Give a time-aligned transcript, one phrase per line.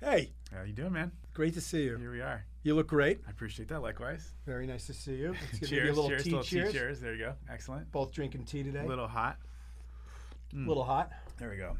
[0.00, 1.12] Hey, How you doing, man?
[1.32, 1.96] great to see you.
[1.96, 2.44] Here we are.
[2.62, 3.20] You look great.
[3.26, 3.80] I appreciate that.
[3.80, 4.30] Likewise.
[4.44, 5.34] Very nice to see you.
[5.58, 5.70] Cheers.
[5.70, 6.22] you a little cheers.
[6.24, 6.72] tea little cheers.
[6.72, 7.00] tea cheers.
[7.00, 7.32] There you go.
[7.50, 7.90] Excellent.
[7.92, 8.80] Both drinking tea today.
[8.84, 9.38] A little hot.
[10.54, 11.10] A little hot.
[11.38, 11.76] There we go.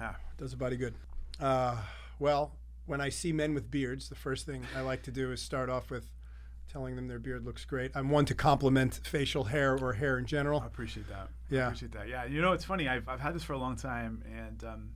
[0.00, 0.94] Ah, Does a body good.
[1.40, 1.76] Uh,
[2.18, 2.52] well,
[2.86, 5.68] when I see men with beards, the first thing I like to do is start
[5.70, 6.06] off with
[6.72, 7.90] telling them their beard looks great.
[7.94, 10.60] I'm one to compliment facial hair or hair in general.
[10.60, 11.28] I appreciate that.
[11.48, 11.60] Yeah.
[11.60, 12.08] I appreciate that.
[12.08, 12.24] Yeah.
[12.24, 12.88] You know, it's funny.
[12.88, 14.90] I've, I've had this for a long time and um,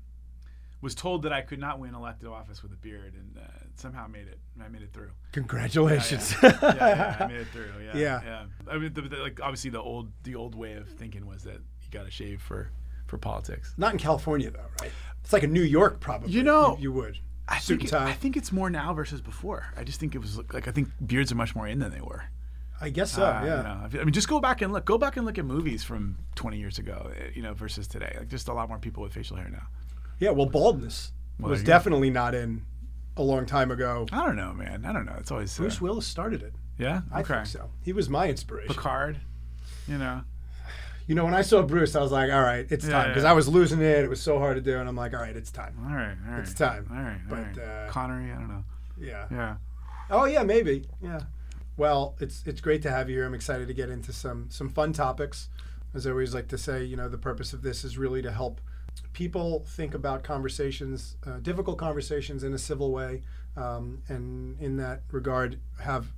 [0.82, 4.06] was told that I could not win elected office with a beard and uh, somehow
[4.08, 4.38] made it.
[4.62, 5.10] I made it through.
[5.32, 6.34] Congratulations.
[6.42, 7.70] yeah, yeah, I made it through.
[7.82, 8.20] Yeah, Yeah.
[8.24, 8.44] yeah.
[8.70, 11.54] I mean, the, the, like obviously the old the old way of thinking was that
[11.82, 12.70] you got to shave for
[13.06, 13.74] for politics.
[13.76, 14.90] Not in California though, right?
[15.22, 16.30] It's like a New York probably.
[16.32, 17.18] You know- you, you would.
[17.48, 17.92] I think it-.
[17.92, 19.66] I think it's more now versus before.
[19.76, 22.00] I just think it was like I think beards are much more in than they
[22.00, 22.24] were.
[22.80, 23.22] I guess so.
[23.24, 23.56] Uh, yeah.
[23.58, 24.84] you know, I mean, just go back and look.
[24.84, 27.10] Go back and look at movies from 20 years ago.
[27.14, 28.12] uh, You know, versus today.
[28.18, 29.66] Like just a lot more people with facial hair now.
[30.22, 30.30] Yeah.
[30.30, 31.72] Well, baldness Well, was you go.
[31.72, 32.64] definitely not in
[33.16, 34.06] a long time ago.
[34.12, 34.84] I don't know, man.
[34.86, 35.16] I don't know.
[35.18, 36.54] It's always uh, Bruce Willis started it.
[36.78, 37.02] yeah.
[37.12, 37.34] I Okay.
[37.34, 37.70] think so.
[37.82, 38.74] He was my inspiration.
[38.74, 39.18] Picard.
[39.88, 40.22] You know.
[41.08, 43.08] You know, when I saw Bruce, I was like, all right, it's Yeah, time.
[43.08, 43.30] Because yeah.
[43.30, 44.04] I was losing it.
[44.04, 44.78] It was so hard to do.
[44.78, 45.74] And I'm like, all right, it's time.
[45.84, 46.14] All right.
[46.26, 46.40] All right.
[46.40, 46.86] It's time.
[46.90, 47.20] All right.
[47.28, 47.86] But, right.
[47.86, 48.30] uh, Connery.
[48.30, 48.64] I don't know.
[48.98, 49.26] Yeah.
[49.30, 49.56] Yeah.
[50.10, 50.86] Oh, yeah, maybe.
[51.02, 51.22] Yeah.
[51.76, 53.26] Well, it's it's great to have you here.
[53.26, 55.48] I'm excited to get into some some fun topics.
[55.94, 58.30] As I always like to say, you know, the purpose of this is really to
[58.30, 58.60] help
[59.12, 63.22] people think about conversations, uh, difficult conversations in a civil way,
[63.56, 66.12] um, and in that regard, have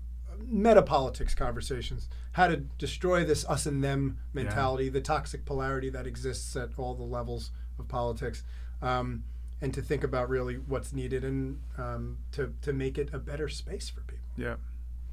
[0.47, 2.09] meta politics conversations.
[2.33, 6.95] How to destroy this us and them mentality, the toxic polarity that exists at all
[6.95, 8.43] the levels of politics,
[8.83, 9.25] um,
[9.61, 13.49] and to think about really what's needed and um, to to make it a better
[13.49, 14.25] space for people.
[14.37, 14.57] Yeah,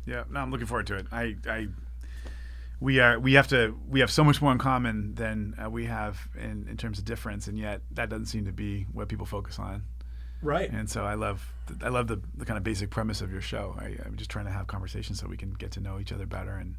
[0.05, 0.23] yeah.
[0.29, 1.07] No, I'm looking forward to it.
[1.11, 1.67] I, I,
[2.81, 3.17] we are.
[3.17, 3.79] We have to.
[3.87, 7.05] We have so much more in common than uh, we have in, in terms of
[7.05, 9.83] difference, and yet that doesn't seem to be what people focus on.
[10.41, 10.69] Right.
[10.69, 11.53] And so I love.
[11.81, 13.77] I love the, the kind of basic premise of your show.
[13.79, 16.25] I, I'm just trying to have conversations so we can get to know each other
[16.25, 16.75] better and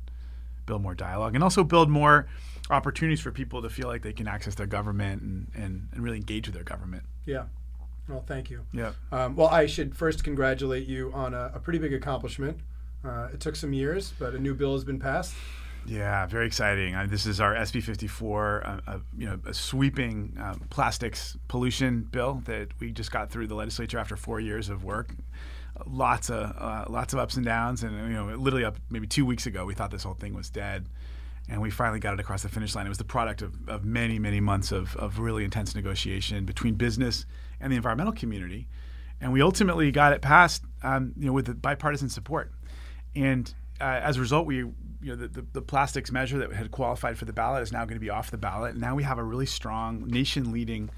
[0.66, 2.26] build more dialogue, and also build more
[2.68, 6.16] opportunities for people to feel like they can access their government and, and, and really
[6.16, 7.04] engage with their government.
[7.26, 7.44] Yeah.
[8.08, 8.66] Well, thank you.
[8.72, 8.92] Yeah.
[9.12, 12.58] Um, well, I should first congratulate you on a, a pretty big accomplishment.
[13.04, 15.34] Uh, it took some years, but a new bill has been passed.
[15.86, 16.94] Yeah, very exciting.
[16.94, 22.02] Uh, this is our SB 54, uh, uh, you know, a sweeping um, plastics pollution
[22.02, 25.14] bill that we just got through the legislature after four years of work.
[25.86, 29.26] Lots of uh, lots of ups and downs, and you know, literally up maybe two
[29.26, 30.86] weeks ago, we thought this whole thing was dead,
[31.48, 32.86] and we finally got it across the finish line.
[32.86, 36.74] It was the product of, of many many months of, of really intense negotiation between
[36.74, 37.26] business
[37.58, 38.68] and the environmental community,
[39.20, 42.52] and we ultimately got it passed, um, you know, with bipartisan support.
[43.16, 44.66] And uh, as a result, we
[45.02, 47.84] you know the, the, the plastics measure that had qualified for the ballot is now
[47.84, 48.72] going to be off the ballot.
[48.72, 50.90] And now we have a really strong nation-leading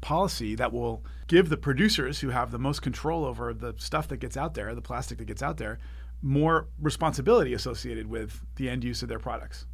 [0.00, 4.18] policy that will give the producers who have the most control over the stuff that
[4.18, 5.78] gets out there, the plastic that gets out there,
[6.20, 9.66] more responsibility associated with the end use of their products.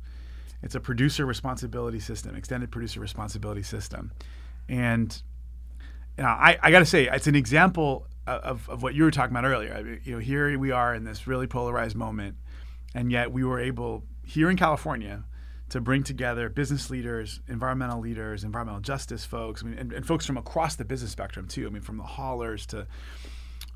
[0.62, 4.12] It's a producer responsibility system, extended producer responsibility system,
[4.68, 5.22] and
[6.18, 9.10] you know, I, I got to say, it's an example of, of what you were
[9.10, 9.72] talking about earlier.
[9.72, 12.36] I mean, you know, here we are in this really polarized moment,
[12.94, 15.24] and yet we were able here in California
[15.70, 20.26] to bring together business leaders, environmental leaders, environmental justice folks, I mean, and, and folks
[20.26, 21.66] from across the business spectrum too.
[21.66, 22.86] I mean, from the haulers to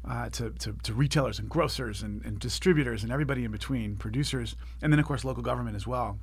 [0.07, 4.55] uh, to, to, to retailers and grocers and, and distributors and everybody in between, producers,
[4.83, 6.19] and then of course local government as well,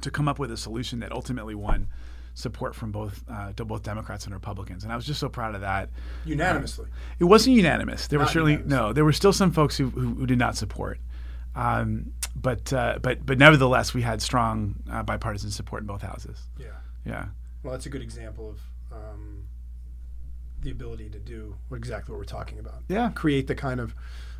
[0.00, 1.86] to come up with a solution that ultimately won
[2.34, 4.84] support from both uh, to both Democrats and Republicans.
[4.84, 5.90] And I was just so proud of that.
[6.24, 6.86] Unanimously.
[7.18, 8.06] It wasn't unanimous.
[8.06, 8.92] There were certainly no.
[8.92, 10.98] There were still some folks who, who, who did not support.
[11.54, 16.38] Um, but uh, but but nevertheless, we had strong uh, bipartisan support in both houses.
[16.58, 16.66] yeah.
[17.04, 17.26] Yeah.
[17.62, 18.58] Well, that's a good example of
[18.92, 19.44] um,
[20.62, 22.82] the ability to do exactly what we're talking about.
[22.88, 23.10] Yeah.
[23.10, 23.94] Create the kind of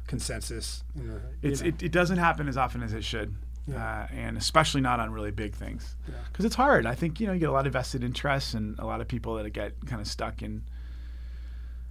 [0.06, 0.84] consensus.
[0.95, 3.34] The, It's, it, it doesn't happen as often as it should,
[3.67, 3.77] Yeah.
[3.77, 6.15] uh, and especially not on really big things, Yeah.
[6.31, 6.84] because it's hard.
[6.87, 9.09] I think you know you get a lot of vested interests and a lot of
[9.09, 10.62] people that get kind of stuck in.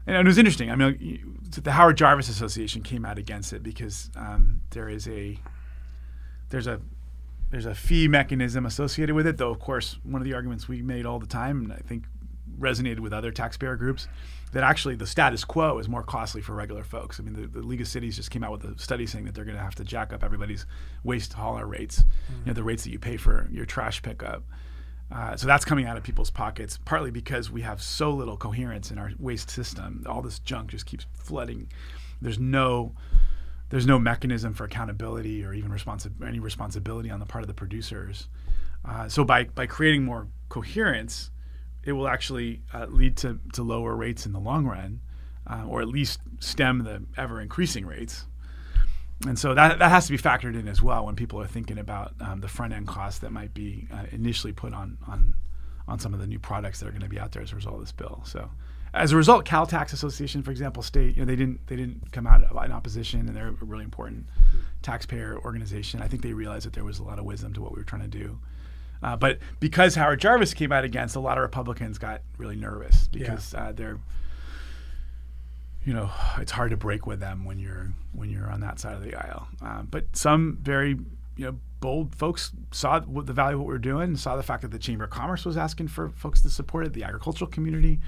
[0.08, 0.72] And it was interesting.
[0.72, 5.38] I mean, the Howard Jarvis Association came out against it because um, there is a
[6.50, 6.82] there's a
[7.52, 9.38] there's a fee mechanism associated with it.
[9.38, 12.06] Though, of course, one of the arguments we made all the time, and I think
[12.60, 14.08] resonated with other taxpayer groups,
[14.52, 17.20] that actually the status quo is more costly for regular folks.
[17.20, 19.36] I mean, the, the League of Cities just came out with a study saying that
[19.36, 20.66] they're going to have to jack up everybody's
[21.04, 24.44] waste hauler rates, you know, the rates that you pay for your trash pickup.
[25.12, 28.92] Uh, so that's coming out of people's pockets, partly because we have so little coherence
[28.92, 30.04] in our waste system.
[30.08, 31.68] All this junk just keeps flooding.
[32.22, 32.94] There's no
[33.70, 37.54] there's no mechanism for accountability or even responsi- any responsibility on the part of the
[37.54, 38.28] producers.
[38.84, 41.32] Uh, so by by creating more coherence,
[41.84, 45.02] it will actually uh, lead to, to lower rates in the long run.
[45.50, 48.26] uh, or at least stem the ever increasing rates.
[49.28, 51.78] And so that, that has to be factored in as well when people are thinking
[51.78, 55.34] about um, the front end costs that might be uh, initially put on, on
[55.88, 57.56] on some of the new products that are going to be out there as a
[57.56, 58.22] result of this bill.
[58.24, 58.48] So,
[58.94, 62.12] as a result, Cal Tax Association, for example, state you know they didn't they didn't
[62.12, 64.26] come out in opposition, and they're a really important
[64.82, 66.02] taxpayer organization.
[66.02, 67.84] I think they realized that there was a lot of wisdom to what we were
[67.84, 68.40] trying to do.
[69.02, 73.08] Uh, but because Howard Jarvis came out against, a lot of Republicans got really nervous
[73.08, 73.68] because yeah.
[73.68, 73.98] uh, they're,
[75.86, 78.96] you know, it's hard to break with them when you're when you're on that side
[78.96, 79.48] of the aisle.
[79.62, 80.98] Uh, but some very,
[81.38, 84.64] you know, bold folks saw the value of what we were doing, saw the fact
[84.64, 88.00] that the Chamber of Commerce was asking for folks to support it, the agricultural community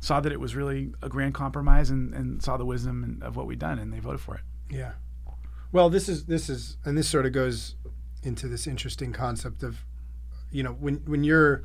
[0.00, 3.46] saw that it was really a grand compromise, and, and saw the wisdom of what
[3.46, 4.42] we'd done, and they voted for it.
[4.70, 4.92] Yeah.
[5.72, 7.76] Well, this is this is, and this sort of goes
[8.22, 9.84] into this interesting concept of
[10.50, 11.64] you know, when when you're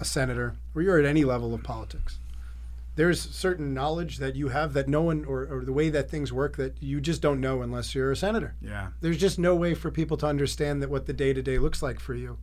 [0.00, 2.18] a senator or you're at any level of politics,
[2.96, 6.32] there's certain knowledge that you have that no one or, or the way that things
[6.32, 8.54] work that you just don't know unless you're a senator.
[8.60, 8.88] Yeah.
[9.00, 11.82] There's just no way for people to understand that what the day to day looks
[11.82, 12.38] like for you.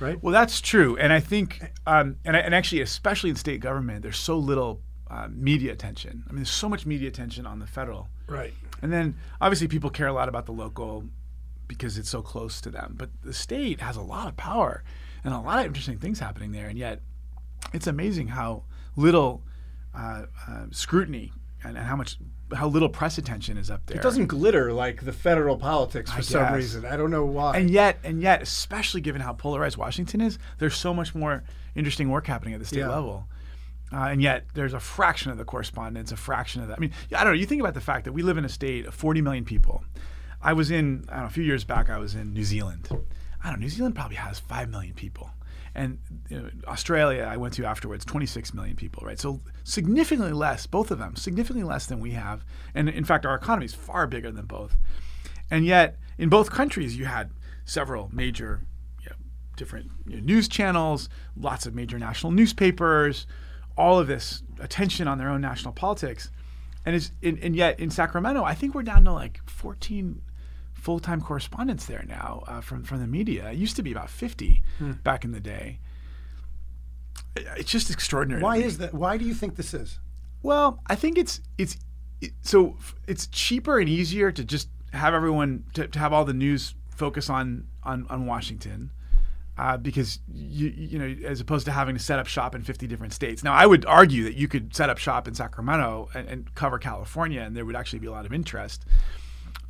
[0.00, 0.20] Right.
[0.22, 4.18] Well, that's true, and I think, um, and, and actually, especially in state government, there's
[4.18, 6.24] so little uh, media attention.
[6.26, 8.08] I mean, there's so much media attention on the federal.
[8.26, 8.54] Right.
[8.82, 11.04] And then obviously people care a lot about the local
[11.68, 12.94] because it's so close to them.
[12.96, 14.82] But the state has a lot of power
[15.22, 17.00] and a lot of interesting things happening there, and yet
[17.72, 18.64] it's amazing how
[18.96, 19.42] little
[19.94, 21.32] uh, uh, scrutiny
[21.62, 22.18] and, and, how much
[22.54, 23.98] how little press attention is up there.
[23.98, 26.54] It doesn't glitter like the federal politics for I some guess.
[26.54, 26.84] reason.
[26.84, 27.56] I don't know why.
[27.56, 32.10] And yet, and yet, especially given how polarized Washington is, there's so much more interesting
[32.10, 32.88] work happening at the state yeah.
[32.88, 33.28] level.
[33.92, 36.78] Uh, and yet, there's a fraction of the correspondence, a fraction of that.
[36.78, 37.38] I mean, I don't know.
[37.38, 39.84] You think about the fact that we live in a state of 40 million people
[40.44, 41.88] I was in I don't know, a few years back.
[41.88, 42.86] I was in New Zealand.
[43.42, 43.64] I don't know.
[43.64, 45.30] New Zealand probably has five million people,
[45.74, 45.98] and
[46.28, 49.04] you know, Australia I went to afterwards, 26 million people.
[49.06, 50.66] Right, so significantly less.
[50.66, 52.44] Both of them significantly less than we have,
[52.74, 54.76] and in fact, our economy is far bigger than both.
[55.50, 57.30] And yet, in both countries, you had
[57.64, 58.60] several major,
[59.02, 59.16] you know,
[59.56, 63.26] different you know, news channels, lots of major national newspapers,
[63.76, 66.30] all of this attention on their own national politics.
[66.86, 70.20] And, and, and yet in Sacramento, I think we're down to like 14
[70.84, 73.50] full time correspondents there now uh, from from the media.
[73.50, 74.92] It used to be about fifty hmm.
[75.02, 75.80] back in the day.
[77.34, 78.42] It's just extraordinary.
[78.42, 78.92] Why is that?
[78.92, 79.98] Why do you think this is?
[80.42, 81.78] Well, I think it's it's
[82.20, 82.76] it, so
[83.08, 87.30] it's cheaper and easier to just have everyone to, to have all the news focus
[87.30, 88.90] on on, on Washington.
[89.56, 92.86] Uh, because you you know as opposed to having to set up shop in 50
[92.88, 93.42] different states.
[93.42, 96.78] Now I would argue that you could set up shop in Sacramento and, and cover
[96.78, 98.84] California, and there would actually be a lot of interest.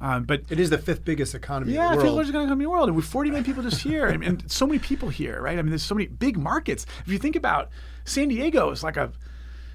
[0.01, 1.73] Um, but it is the fifth biggest economy.
[1.73, 3.81] Yeah, in the fifth largest economy in the world, and with 40 million people just
[3.81, 5.59] here, and, and, so many people here, right?
[5.59, 6.87] I mean, there's so many big markets.
[7.07, 7.71] If you think about
[8.05, 9.13] San Diego, is like a,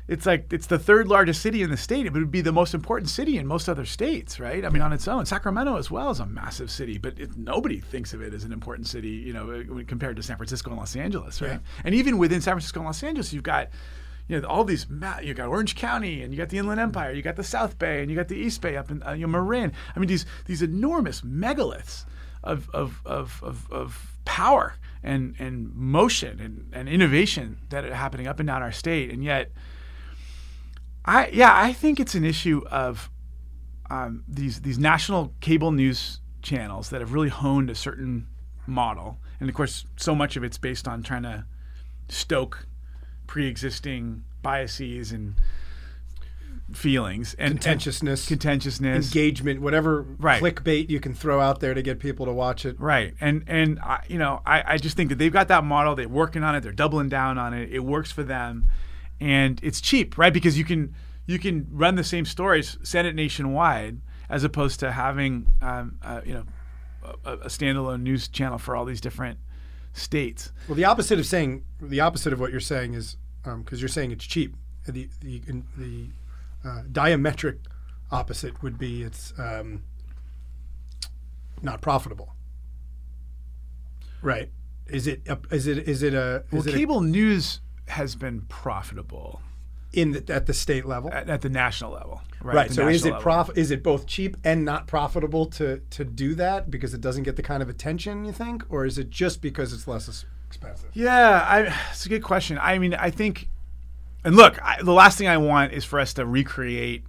[0.07, 2.05] it's like it's the third largest city in the state.
[2.05, 4.65] It would be the most important city in most other states, right?
[4.65, 7.79] I mean, on its own, Sacramento as well is a massive city, but it, nobody
[7.79, 10.95] thinks of it as an important city, you know, compared to San Francisco and Los
[10.95, 11.51] Angeles, right?
[11.51, 11.59] Yeah.
[11.83, 13.69] And even within San Francisco and Los Angeles, you've got
[14.29, 14.85] you know all these
[15.21, 18.01] you got Orange County and you got the Inland Empire, you got the South Bay
[18.01, 19.73] and you got the East Bay up in uh, you know, Marin.
[19.95, 22.05] I mean these these enormous megaliths
[22.43, 28.27] of of of of, of power and and motion and, and innovation that are happening
[28.27, 29.51] up and down our state, and yet.
[31.05, 33.09] I yeah, I think it's an issue of
[33.89, 38.27] um, these these national cable news channels that have really honed a certain
[38.67, 41.45] model, and of course, so much of it's based on trying to
[42.09, 42.67] stoke
[43.29, 45.35] pre-existing biases and
[46.73, 50.41] feelings and contentiousness, and contentiousness, engagement, whatever right.
[50.41, 52.79] clickbait you can throw out there to get people to watch it.
[52.79, 55.95] Right, and and I, you know, I, I just think that they've got that model.
[55.95, 56.61] They're working on it.
[56.61, 57.71] They're doubling down on it.
[57.71, 58.65] It works for them,
[59.19, 60.33] and it's cheap, right?
[60.33, 60.95] Because you can
[61.27, 66.21] you can run the same stories, send it nationwide, as opposed to having um, uh,
[66.25, 66.45] you know
[67.25, 69.37] a, a standalone news channel for all these different
[69.93, 70.51] states.
[70.67, 73.89] Well, the opposite of saying the opposite of what you're saying is because um, you're
[73.89, 74.55] saying it's cheap.
[74.85, 75.41] The the
[75.77, 76.07] the
[76.63, 77.59] uh, diametric
[78.11, 79.83] opposite would be it's um,
[81.61, 82.33] not profitable.
[84.21, 84.49] Right?
[84.87, 85.21] Is it?
[85.27, 85.87] A, is it?
[85.87, 86.43] Is it a?
[86.47, 89.41] Is well, it cable a, news has been profitable
[89.93, 92.21] in the, at the state level, at, at the national level.
[92.41, 92.55] Right.
[92.55, 92.71] right.
[92.71, 96.71] So is it prof- Is it both cheap and not profitable to to do that
[96.71, 99.73] because it doesn't get the kind of attention you think, or is it just because
[99.73, 100.89] it's less expensive?
[100.93, 102.57] Yeah, I, it's a good question.
[102.61, 103.49] I mean, I think,
[104.23, 107.03] and look, I, the last thing I want is for us to recreate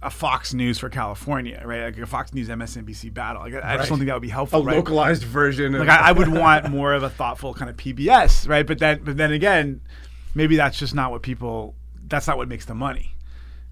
[0.00, 1.84] a Fox News for California, right?
[1.84, 3.42] Like a Fox News MSNBC battle.
[3.42, 3.76] Like, I right.
[3.78, 4.60] just don't think that would be helpful.
[4.60, 4.76] A right?
[4.76, 5.72] localized version.
[5.72, 8.66] Like I, I, would want more of a thoughtful kind of PBS, right?
[8.66, 9.80] But then, but then again,
[10.34, 11.74] maybe that's just not what people.
[12.06, 13.14] That's not what makes the money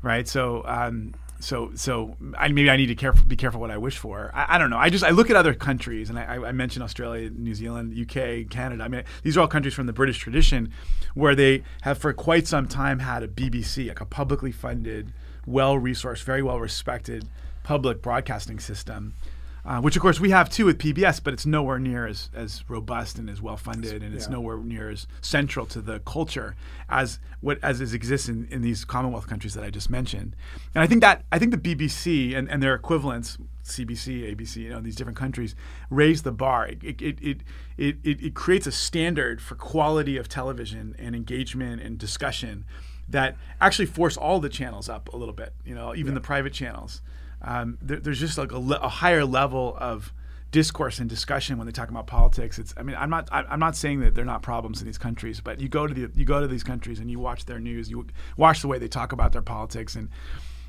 [0.02, 0.26] right?
[0.28, 0.62] So.
[0.66, 4.30] Um, so, so I, maybe I need to careful, be careful what I wish for.
[4.32, 4.78] I, I, don't know.
[4.78, 8.48] I just I look at other countries, and I, I mentioned Australia, New Zealand, UK,
[8.48, 8.84] Canada.
[8.84, 10.70] I mean, these are all countries from the British tradition,
[11.14, 15.12] where they have for quite some time had a BBC, like a publicly funded,
[15.44, 17.28] well-resourced, very well-respected
[17.64, 19.14] public broadcasting system
[19.64, 22.64] uh, which of course we have too with PBS, but it's nowhere near as, as
[22.68, 24.32] robust and as well funded, and it's yeah.
[24.32, 26.56] nowhere near as central to the culture
[26.88, 30.34] as what as is exists in, in these Commonwealth countries that I just mentioned.
[30.74, 34.70] And I think that I think the BBC and, and their equivalents, CBC, ABC, you
[34.70, 35.54] know, these different countries,
[35.90, 36.66] raise the bar.
[36.66, 37.40] It it, it,
[37.76, 42.64] it, it, it creates a standard for quality of television and engagement and discussion
[43.08, 45.54] that actually force all the channels up a little bit.
[45.64, 46.14] You know, even yeah.
[46.14, 47.00] the private channels
[47.42, 50.12] um, there, there's just like a, le- a, higher level of
[50.52, 52.58] discourse and discussion when they talk about politics.
[52.58, 54.98] It's I mean I'm not I, am not saying that they're not problems in these
[54.98, 57.58] countries, but you go to the you go to these countries and you watch their
[57.58, 58.06] news, you
[58.36, 60.08] watch the way they talk about their politics, and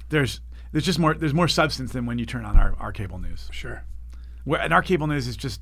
[0.10, 3.20] there's there's just more there's more substance than when you turn on our, our cable
[3.20, 3.48] news.
[3.51, 3.84] Sure.
[4.44, 5.62] Where, and our cable news is just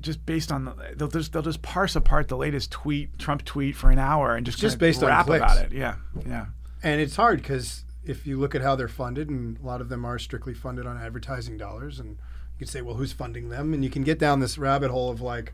[0.00, 3.74] just based on the, they'll just they'll just parse apart the latest tweet Trump tweet
[3.74, 5.72] for an hour and just just based rap on about it.
[5.72, 6.46] Yeah, yeah.
[6.82, 9.90] And it's hard because if you look at how they're funded, and a lot of
[9.90, 13.74] them are strictly funded on advertising dollars, and you can say, well, who's funding them?
[13.74, 15.52] And you can get down this rabbit hole of like,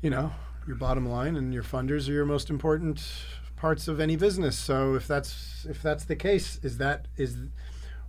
[0.00, 0.32] you know,
[0.66, 3.06] your bottom line and your funders are your most important
[3.54, 4.58] parts of any business.
[4.58, 7.36] So if that's if that's the case, is that is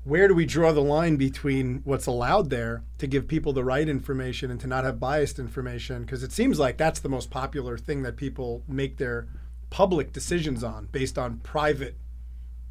[0.03, 3.89] where do we draw the line between what's allowed there to give people the right
[3.89, 6.03] information and to not have biased information?
[6.03, 9.27] Because it seems like that's the most popular thing that people make their
[9.69, 11.97] public decisions on based on private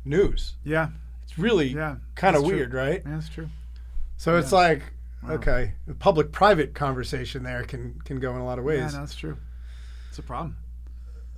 [0.07, 0.55] news.
[0.65, 0.89] Yeah.
[1.25, 3.03] It's really yeah, kind of weird, right?
[3.05, 3.49] Yeah, that's true.
[4.17, 4.39] So yeah.
[4.39, 4.83] it's like,
[5.23, 5.35] wow.
[5.35, 8.93] okay, the public-private conversation there can can go in a lot of ways.
[8.93, 9.37] Yeah, that's true.
[10.09, 10.57] It's a problem.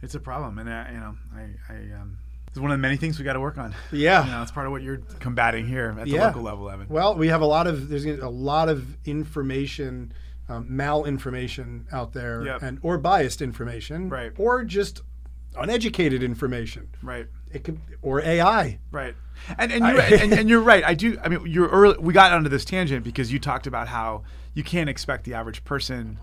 [0.03, 2.97] It's a problem, and uh, you know, I, I um, it's one of the many
[2.97, 3.75] things we got to work on.
[3.93, 6.27] Yeah, you know, it's part of what you're combating here at the yeah.
[6.27, 6.87] local level, Evan.
[6.89, 10.13] Well, we have a lot of there's a lot of information,
[10.49, 12.63] um, malinformation out there, yep.
[12.63, 15.03] and or biased information, right, or just
[15.61, 18.79] uneducated information, right it could or AI.
[18.91, 19.15] Right.
[19.59, 20.85] And and you're, and, and, you're right.
[20.85, 21.19] I do.
[21.23, 21.97] I mean, you're early.
[21.99, 24.23] We got onto this tangent because you talked about how
[24.55, 26.19] you can't expect the average person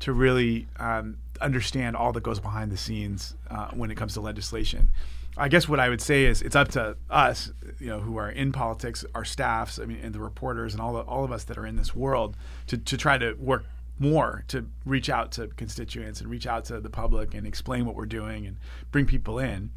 [0.00, 4.20] to really um, understand all that goes behind the scenes uh, when it comes to
[4.20, 4.90] legislation.
[5.36, 8.30] I guess what I would say is it's up to us, you know, who are
[8.30, 11.44] in politics, our staffs, I mean, and the reporters, and all the, all of us
[11.44, 12.36] that are in this world,
[12.68, 13.64] to to try to work
[14.00, 17.94] more to reach out to constituents and reach out to the public and explain what
[17.94, 18.56] we're doing and
[18.90, 19.70] bring people in.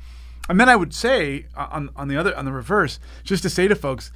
[0.50, 3.50] And then I would say uh, on on the other on the reverse, just to
[3.50, 4.12] say to folks,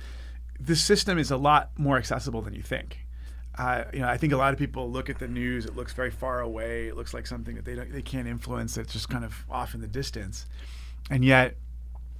[0.59, 3.05] this system is a lot more accessible than you think.
[3.57, 5.93] Uh, you know, I think a lot of people look at the news; it looks
[5.93, 6.87] very far away.
[6.87, 8.77] It looks like something that they they can't influence.
[8.77, 10.45] It's just kind of off in the distance,
[11.09, 11.55] and yet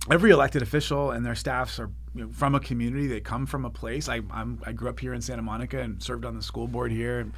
[0.10, 3.08] every elected official and their staffs are you know, from a community.
[3.08, 4.08] They come from a place.
[4.10, 6.92] I I'm, i grew up here in Santa Monica and served on the school board
[6.92, 7.34] here, and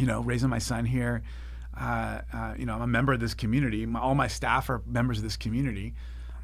[0.00, 1.22] you know, raising my son here
[1.78, 3.86] uh, uh, you know, I'm a member of this community.
[3.86, 5.94] My, all my staff are members of this community.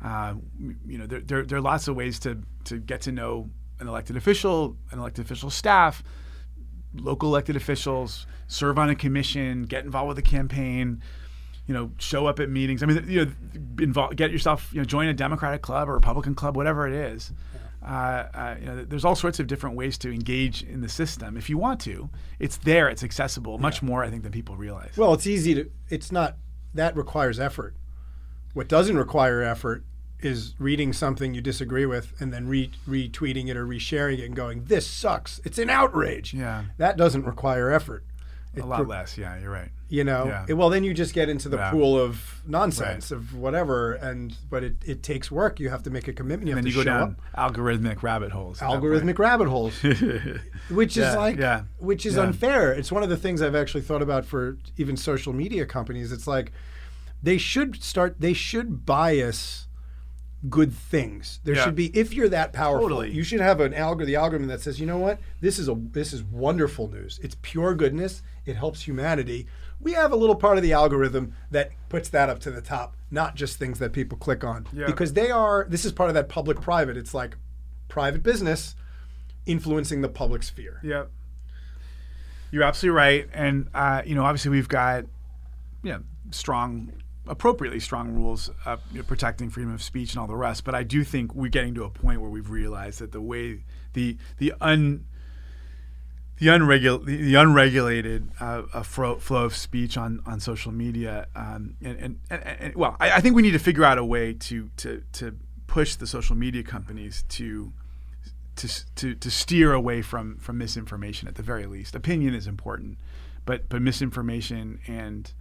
[0.02, 0.34] Uh,
[0.86, 3.88] you know, there, there, there, are lots of ways to, to get to know an
[3.88, 6.02] elected official, an elected official staff,
[6.94, 11.02] local elected officials, serve on a commission, get involved with a campaign,
[11.66, 12.82] you know, show up at meetings.
[12.82, 13.32] I mean, you know,
[13.80, 17.32] involve, get yourself, you know, join a Democratic club or Republican club, whatever it is.
[17.54, 21.36] Uh, uh, you know, there's all sorts of different ways to engage in the system
[21.36, 22.10] if you want to.
[22.38, 22.88] It's there.
[22.88, 23.58] It's accessible.
[23.58, 23.88] Much yeah.
[23.88, 24.96] more, I think, than people realize.
[24.96, 25.70] Well, it's easy to.
[25.88, 26.36] It's not
[26.74, 27.74] that requires effort.
[28.54, 29.84] What doesn't require effort
[30.20, 34.34] is reading something you disagree with and then re- retweeting it or resharing it and
[34.34, 35.40] going, "This sucks.
[35.44, 38.04] It's an outrage." Yeah, that doesn't require effort.
[38.56, 39.18] It a lot pro- less.
[39.18, 39.70] Yeah, you're right.
[39.88, 40.46] You know, yeah.
[40.48, 41.70] it, well, then you just get into the yeah.
[41.70, 43.18] pool of nonsense right.
[43.18, 45.60] of whatever, and but it, it takes work.
[45.60, 46.48] You have to make a commitment.
[46.48, 47.52] You and then you go down up.
[47.52, 48.58] algorithmic rabbit holes.
[48.58, 49.80] Algorithmic rabbit holes,
[50.70, 51.64] which is like, yeah.
[51.78, 52.72] which is unfair.
[52.72, 56.10] It's one of the things I've actually thought about for even social media companies.
[56.10, 56.50] It's like
[57.22, 58.16] they should start.
[58.18, 59.68] They should bias
[60.48, 61.40] good things.
[61.44, 61.64] There yeah.
[61.64, 63.10] should be if you're that powerful, totally.
[63.10, 65.18] you should have an algorithm the algorithm that says, "You know what?
[65.40, 67.18] This is a this is wonderful news.
[67.22, 68.22] It's pure goodness.
[68.44, 69.46] It helps humanity."
[69.80, 72.96] We have a little part of the algorithm that puts that up to the top,
[73.10, 74.66] not just things that people click on.
[74.72, 74.86] Yeah.
[74.86, 76.96] Because they are this is part of that public private.
[76.96, 77.36] It's like
[77.88, 78.74] private business
[79.44, 80.80] influencing the public sphere.
[80.82, 81.10] Yep.
[82.50, 83.28] You're absolutely right.
[83.32, 85.04] And uh, you know, obviously we've got
[85.92, 86.92] know, strong
[87.28, 90.64] appropriately strong rules uh, you know, protecting freedom of speech and all the rest.
[90.64, 93.64] But I do think we're getting to a point where we've realized that the way
[93.92, 95.06] the the un
[96.38, 101.28] the, unregul- the, the unregulated uh, uh, flow, flow of speech on, on social media,
[101.34, 104.04] um, and, and, and, and, well, I, I, think we need to figure out a
[104.04, 105.34] way to to to
[105.66, 107.72] push the social media companies to
[108.56, 111.94] to, to, to steer away from, from misinformation at the very least.
[111.94, 112.98] Opinion is important,
[113.44, 115.32] but but misinformation and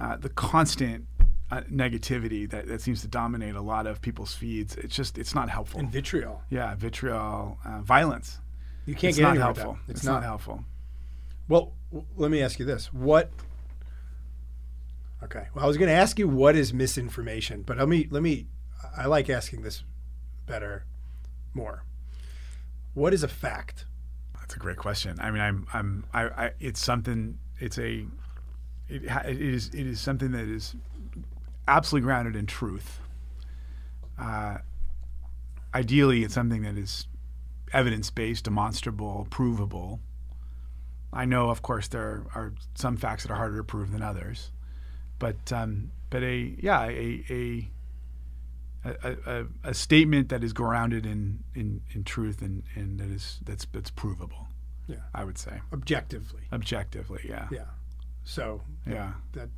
[0.00, 1.06] uh, the constant
[1.50, 4.76] uh, negativity that, that seems to dominate a lot of people's feeds.
[4.76, 5.80] It's just it's not helpful.
[5.80, 6.42] And vitriol.
[6.48, 8.38] Yeah, vitriol, uh, violence.
[8.86, 9.78] You can't it's get not helpful.
[9.86, 9.92] that.
[9.92, 10.22] It's, not.
[10.22, 10.64] helpful.
[11.48, 13.30] Well, w- let me ask you this: What?
[15.22, 15.48] Okay.
[15.54, 18.46] Well, I was going to ask you what is misinformation, but let me let me.
[18.96, 19.84] I like asking this
[20.46, 20.84] better,
[21.52, 21.84] more.
[22.94, 23.84] What is a fact?
[24.38, 25.18] That's a great question.
[25.20, 27.38] I mean, I'm I'm I, I it's something.
[27.58, 28.06] It's a
[28.90, 30.74] it, it is it is something that is
[31.68, 33.00] absolutely grounded in truth.
[34.18, 34.58] Uh,
[35.74, 37.06] ideally, it's something that is
[37.72, 40.00] evidence based, demonstrable, provable.
[41.12, 44.50] I know, of course, there are some facts that are harder to prove than others,
[45.18, 47.70] but um, but a yeah a a,
[48.84, 53.40] a a a statement that is grounded in in, in truth and, and that is
[53.44, 54.46] that's that's provable.
[54.86, 54.96] Yeah.
[55.14, 56.42] I would say Objectively.
[56.52, 57.20] objectively.
[57.28, 57.46] Yeah.
[57.52, 57.66] Yeah.
[58.24, 59.12] So Yeah.
[59.32, 59.48] that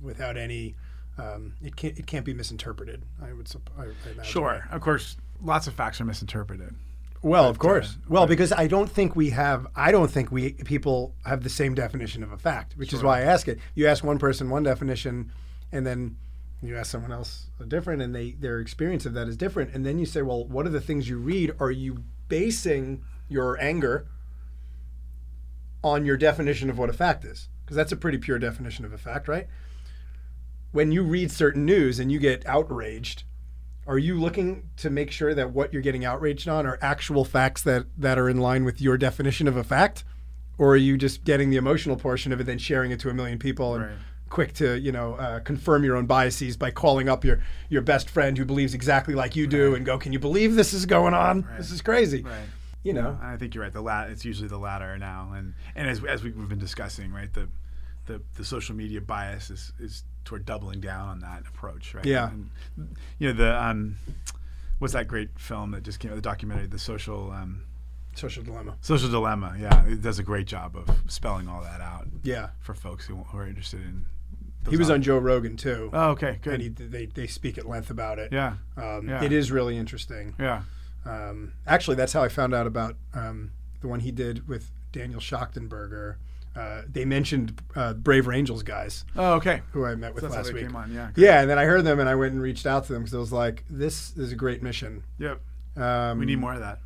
[0.00, 0.74] without any,
[1.18, 3.02] um, it can't it can't be misinterpreted.
[3.22, 4.24] I would I, I imagine.
[4.24, 4.66] Sure.
[4.70, 6.74] Of course, lots of facts are misinterpreted.
[7.22, 7.98] Well, of But, uh, course.
[8.08, 9.66] well, but- because I don't think we have.
[9.76, 13.18] I don't think we people have the same definition of a fact, which is why
[13.18, 13.58] I ask it.
[13.74, 15.30] You ask one person one definition,
[15.70, 16.16] and then
[16.62, 19.74] you ask someone else a different, and they their experience of that is different.
[19.74, 21.54] And then you say, well, what are the things you read?
[21.60, 24.06] Are you basing your anger
[25.82, 27.48] on your definition of what a fact is?
[27.70, 29.46] Because that's a pretty pure definition of a fact, right?
[30.72, 33.22] When you read certain news and you get outraged,
[33.86, 37.62] are you looking to make sure that what you're getting outraged on are actual facts
[37.62, 40.02] that, that are in line with your definition of a fact?
[40.58, 43.14] Or are you just getting the emotional portion of it, then sharing it to a
[43.14, 43.94] million people and Right.
[44.28, 48.10] quick to, you know, uh, confirm your own biases by calling up your, your best
[48.10, 49.76] friend who believes exactly like you do Right.
[49.76, 51.42] and go, can you believe this is going on?
[51.42, 51.58] Right.
[51.58, 52.24] This is crazy.
[52.82, 53.72] You know, I think you're right.
[53.72, 57.32] The lat it's usually the latter now, and and as as we've been discussing, right,
[57.32, 57.48] the
[58.06, 62.04] the, the social media bias is, is toward doubling down on that approach, right?
[62.04, 62.30] Yeah.
[62.30, 62.50] And,
[63.18, 63.96] you know the um,
[64.78, 66.14] what's that great film that just came out?
[66.14, 67.64] The documentary, the social um,
[68.14, 68.76] social dilemma.
[68.80, 69.54] social dilemma.
[69.60, 72.48] Yeah, it does a great job of spelling all that out Yeah.
[72.60, 74.06] for folks who, who are interested in.
[74.68, 75.90] He was on Joe Rogan too.
[75.92, 76.54] Oh, okay, good.
[76.54, 78.30] and he, they, they speak at length about it.
[78.32, 79.22] yeah, Um, Yeah.
[79.24, 80.34] It is really interesting.
[80.38, 80.62] yeah.
[81.04, 85.20] Um, actually, that's how I found out about um, the one he did with Daniel
[85.20, 86.16] Schmachtenberger.
[86.56, 89.62] Uh, they mentioned uh, Braver Angels guys Oh, okay.
[89.70, 90.74] who I met with how last week.
[90.74, 90.92] on.
[90.92, 91.10] Yeah.
[91.14, 93.14] Yeah, and then I heard them and I went and reached out to them because
[93.14, 95.40] I was like, "This is a great mission." Yep.
[95.76, 96.80] Um, We need more of that.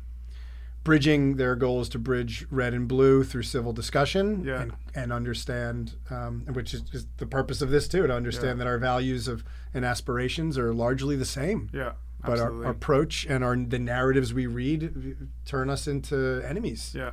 [0.83, 4.61] bridging their goal is to bridge red and blue through civil discussion Yeah.
[4.61, 8.65] and, and understand, um, which is, is the purpose of this too, to understand Yeah.
[8.65, 11.69] that our values of and aspirations are largely the same.
[11.73, 11.93] Yeah.
[12.25, 17.11] But our, our approach and our the narratives we read turn us into enemies, yeah.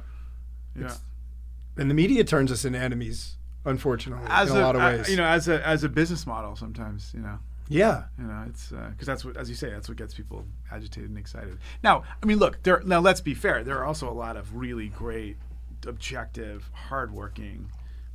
[0.76, 0.84] Yeah.
[0.86, 1.00] It's-
[1.76, 5.08] and the media turns us into enemies, unfortunately, as in a, lot of uh, ways.
[5.08, 8.68] you know, as a as a business model, sometimes you know, yeah, you know, it's
[8.68, 11.56] because that's what, as you say, that's what gets people agitated and excited.
[11.82, 12.82] Now, I mean, look, there.
[12.84, 13.64] Now, let's be fair.
[13.64, 15.36] There are also a lot of really great,
[15.86, 17.70] objective, hardworking,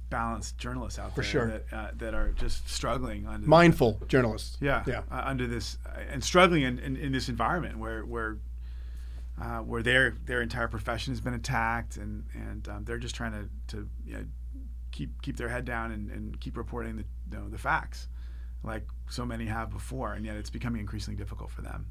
[0.10, 1.48] balanced journalists out For there sure.
[1.48, 4.58] that uh, that are just struggling under mindful journalists.
[4.62, 8.38] yeah, yeah, uh, under this uh, and struggling in, in, in this environment where where
[9.42, 13.32] uh, where their their entire profession has been attacked and and um, they're just trying
[13.34, 14.26] to to you know,
[14.92, 18.08] keep keep their head down and, and keep reporting the you know, the facts
[18.64, 21.86] like so many have before and yet it's becoming increasingly difficult for them.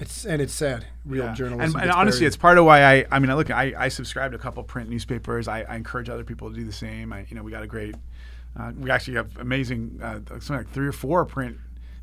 [0.00, 0.86] It's and it's sad.
[1.04, 1.34] Real Yeah.
[1.34, 1.74] journalism.
[1.76, 2.26] And, and honestly, buried.
[2.28, 3.04] it's part of why I.
[3.10, 5.48] I mean, I look, I, I subscribe to a couple print newspapers.
[5.48, 7.12] I, I encourage other people to do the same.
[7.12, 7.94] I, you know, we got a great.
[8.58, 11.56] Uh, we actually have amazing, uh, something like three or four print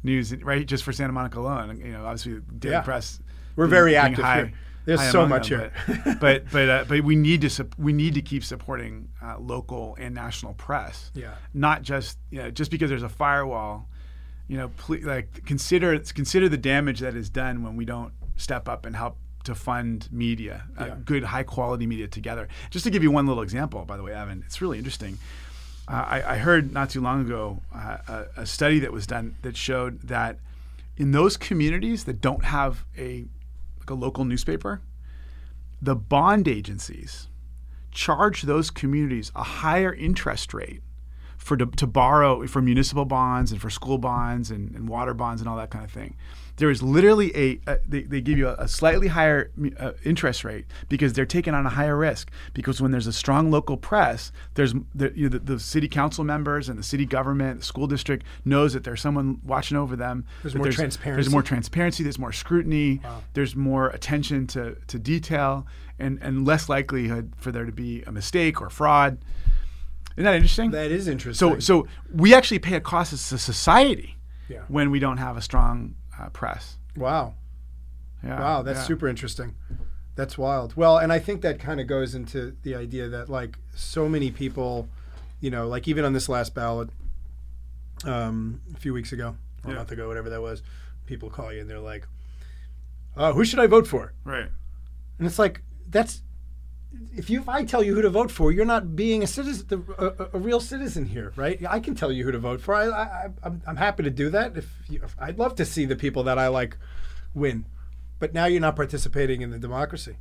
[0.03, 1.79] news right just for Santa Monica alone.
[1.79, 2.81] You know, obviously, Daily Yeah.
[2.81, 3.19] Press.
[3.55, 4.53] We're being- very active high- here.
[4.83, 6.01] There's so much them, here.
[6.05, 9.37] but but but, uh, but we need to sup- we need to keep supporting uh,
[9.37, 11.11] local and national press.
[11.13, 11.35] Yeah.
[11.53, 13.87] Not just you know just because there's a firewall,
[14.47, 14.71] you know,
[15.03, 19.17] like consider consider the damage that is done when we don't step up and help
[19.43, 22.47] to fund media, uh, good high quality media together.
[22.69, 25.17] Just to give you one little example, by the way, Evan, it's really interesting.
[25.87, 29.35] Uh, I, I heard not too long ago uh, a, a study that was done
[29.41, 30.37] that showed that
[30.97, 33.25] in those communities that don't have a
[33.79, 34.81] like a local newspaper,
[35.81, 37.27] the bond agencies
[37.91, 40.81] charge those communities a higher interest rate
[41.41, 45.41] for to, to borrow for municipal bonds and for school bonds and, and water bonds
[45.41, 46.15] and all that kind of thing.
[46.57, 49.49] There is literally a, a they, they give you a, a slightly higher
[49.79, 53.49] uh, interest rate because they're taking on a higher risk because when there's a strong
[53.49, 57.61] local press there's the, you know, the, the, city council members and the city government
[57.61, 61.31] the school district knows that there's someone watching over them there's more there's, transparency there's
[61.31, 63.23] more transparency there's more scrutiny wow.
[63.33, 65.65] there's more attention to, to detail
[65.97, 69.17] and, and less likelihood for there to be a mistake or fraud
[70.15, 70.71] isn't that interesting?
[70.71, 71.59] That is interesting.
[71.59, 74.17] So, so we actually pay a cost as a society
[74.49, 74.63] yeah.
[74.67, 76.77] when we don't have a strong uh, press.
[76.95, 77.35] Wow.
[78.23, 78.39] Yeah.
[78.39, 78.85] Wow, that's yeah.
[78.85, 79.55] super interesting.
[80.15, 80.75] That's wild.
[80.75, 84.29] Well, and I think that kind of goes into the idea that like so many
[84.29, 84.87] people,
[85.39, 86.89] you know, like even on this last ballot
[88.03, 89.73] um, a few weeks ago, or yeah.
[89.73, 90.61] a month ago, whatever that was,
[91.05, 92.07] people call you and they're like,
[93.15, 94.49] "Oh, who should I vote for?" Right.
[95.17, 96.21] And it's like that's
[97.15, 99.85] if you if I tell you who to vote for, you're not being a citizen,
[99.97, 101.59] a, a, real citizen here, right?
[101.69, 102.75] I can tell you who to vote for.
[102.75, 104.57] I, I I'm, I'm happy to do that.
[104.57, 106.77] If, you, if I'd love to see the people that I like
[107.33, 107.65] win,
[108.19, 110.17] but now you're not participating in the democracy.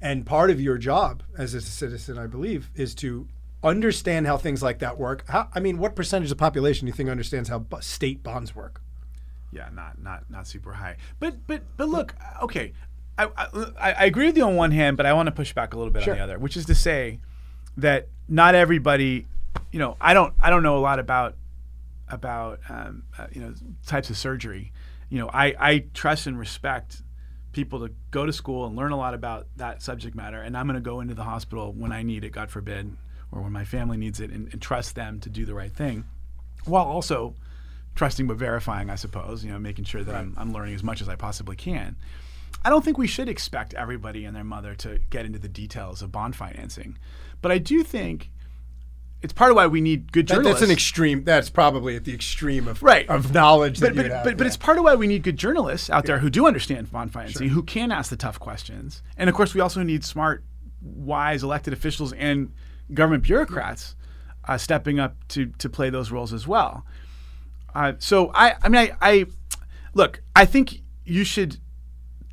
[0.00, 3.28] And part of your job as a citizen, I believe, is to
[3.62, 5.24] understand how things like that work.
[5.28, 8.54] How, I mean, what percentage of the population do you think understands how state bonds
[8.54, 8.80] work?
[9.52, 10.96] Yeah, not not not super high.
[11.18, 12.72] But but but look, okay,
[13.18, 15.72] I, I, I, agree with you on one hand, but I want to push back
[15.72, 16.12] a little bit sure.
[16.12, 17.18] on the other, which is to say
[17.78, 19.26] that not everybody,
[19.72, 21.34] you know, I don't I don't know a lot about
[22.08, 23.54] about um, uh, you know
[23.86, 24.72] types of surgery.
[25.08, 27.02] You know, I, I trust and respect
[27.52, 30.66] people to go to school and learn a lot about that subject matter, and I'm
[30.66, 32.96] going to go into the hospital when I need it, God forbid,
[33.32, 36.04] or when my family needs it, and, and trust them to do the right thing,
[36.64, 37.34] while also
[37.94, 39.44] trusting but verifying, I suppose.
[39.44, 40.20] You know, making sure that right.
[40.20, 41.96] I'm, I'm learning as much as I possibly can.
[42.66, 46.02] I don't think we should expect everybody and their mother to get into the details
[46.02, 46.98] of bond financing,
[47.40, 48.32] but I do think
[49.22, 50.58] it's part of why we need good journalists.
[50.58, 51.22] That, that's an extreme.
[51.22, 53.08] That's probably at the extreme of right.
[53.08, 53.78] of knowledge.
[53.78, 54.36] But but, have, but, yeah.
[54.36, 56.06] but it's part of why we need good journalists out yeah.
[56.08, 57.54] there who do understand bond financing, sure.
[57.54, 60.42] who can ask the tough questions, and of course we also need smart,
[60.82, 62.52] wise elected officials and
[62.92, 63.94] government bureaucrats
[64.48, 66.84] uh, stepping up to to play those roles as well.
[67.76, 69.26] Uh, so I I mean I, I
[69.94, 71.58] look I think you should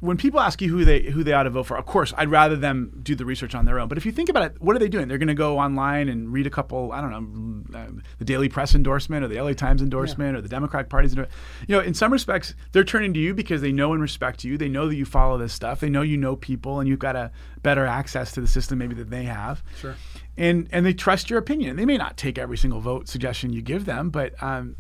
[0.03, 2.27] when people ask you who they who they ought to vote for, of course, I'd
[2.29, 3.87] rather them do the research on their own.
[3.87, 5.07] But if you think about it, what are they doing?
[5.07, 7.87] They're going to go online and read a couple, I don't know, uh,
[8.17, 10.39] the Daily Press endorsement or the LA Times endorsement yeah.
[10.39, 11.39] or the Democratic Party's endorsement.
[11.69, 14.57] You know, in some respects, they're turning to you because they know and respect you.
[14.57, 15.79] They know that you follow this stuff.
[15.79, 18.95] They know you know people and you've got a better access to the system maybe
[18.95, 19.63] than they have.
[19.79, 19.95] Sure.
[20.35, 21.77] And and they trust your opinion.
[21.77, 24.75] They may not take every single vote suggestion you give them, but um,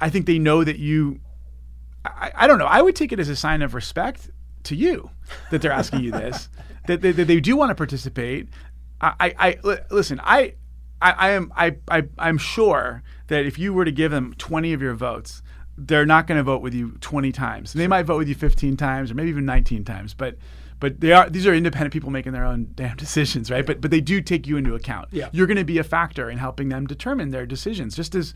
[0.00, 1.20] I think they know that you.
[2.04, 2.66] I, I don't know.
[2.66, 4.30] I would take it as a sign of respect
[4.68, 5.10] to you
[5.50, 6.48] that they're asking you this,
[6.86, 8.48] that, that, that, they do want to participate.
[9.00, 10.20] I, I, I listen.
[10.22, 10.54] I,
[11.00, 14.72] I, I am I, I I'm sure that if you were to give them 20
[14.72, 15.42] of your votes,
[15.76, 17.72] they're not going to vote with you 20 times.
[17.72, 20.36] They might vote with you 15 times or maybe even 19 times, but
[20.80, 23.66] but they are these are independent people making their own damn decisions, right?
[23.66, 25.08] But but they do take you into account.
[25.12, 25.28] Yeah.
[25.32, 28.34] You're going to be a factor in helping them determine their decisions, just as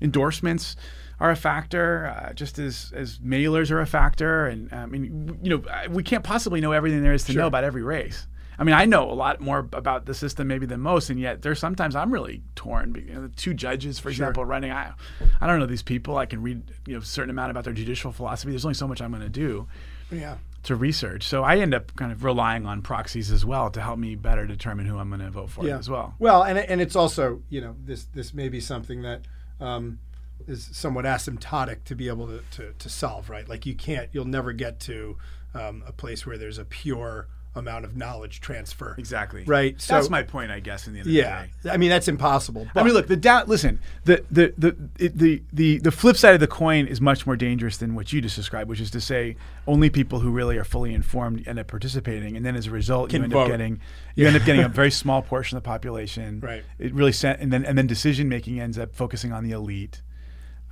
[0.00, 0.76] endorsements
[1.22, 4.46] are a factor, uh, just as as mailers are a factor.
[4.46, 7.42] And I mean, you know, we can't possibly know everything there is to sure.
[7.42, 8.26] know about every race.
[8.58, 11.42] I mean, I know a lot more about the system maybe than most, and yet
[11.42, 12.96] there's sometimes I'm really torn.
[13.08, 14.26] You know, the two judges, for sure.
[14.26, 14.72] example, running.
[14.72, 14.92] I,
[15.40, 16.16] I don't know these people.
[16.16, 18.50] I can read you know a certain amount about their judicial philosophy.
[18.50, 19.68] There's only so much I'm going to do.
[20.10, 20.38] Yeah.
[20.64, 23.98] To research, so I end up kind of relying on proxies as well to help
[23.98, 25.76] me better determine who I'm going to vote for yeah.
[25.76, 26.14] as well.
[26.20, 29.22] Well, and and it's also you know this this may be something that.
[29.60, 29.98] Um,
[30.46, 33.48] is somewhat asymptotic to be able to, to, to solve, right?
[33.48, 35.16] Like you can't, you'll never get to
[35.54, 38.94] um, a place where there's a pure amount of knowledge transfer.
[38.98, 39.44] Exactly.
[39.44, 39.80] Right.
[39.80, 40.86] So that's my point, I guess.
[40.86, 42.66] In the end yeah, the I mean that's impossible.
[42.74, 43.48] I mean, look, the doubt.
[43.48, 47.36] Listen, the the the, the the the flip side of the coin is much more
[47.36, 50.64] dangerous than what you just described, which is to say, only people who really are
[50.64, 53.42] fully informed end up participating, and then as a result, Can you end vote.
[53.42, 53.80] up getting
[54.14, 56.40] you end up getting a very small portion of the population.
[56.40, 56.64] Right.
[56.78, 60.00] It really sent, and then and then decision making ends up focusing on the elite.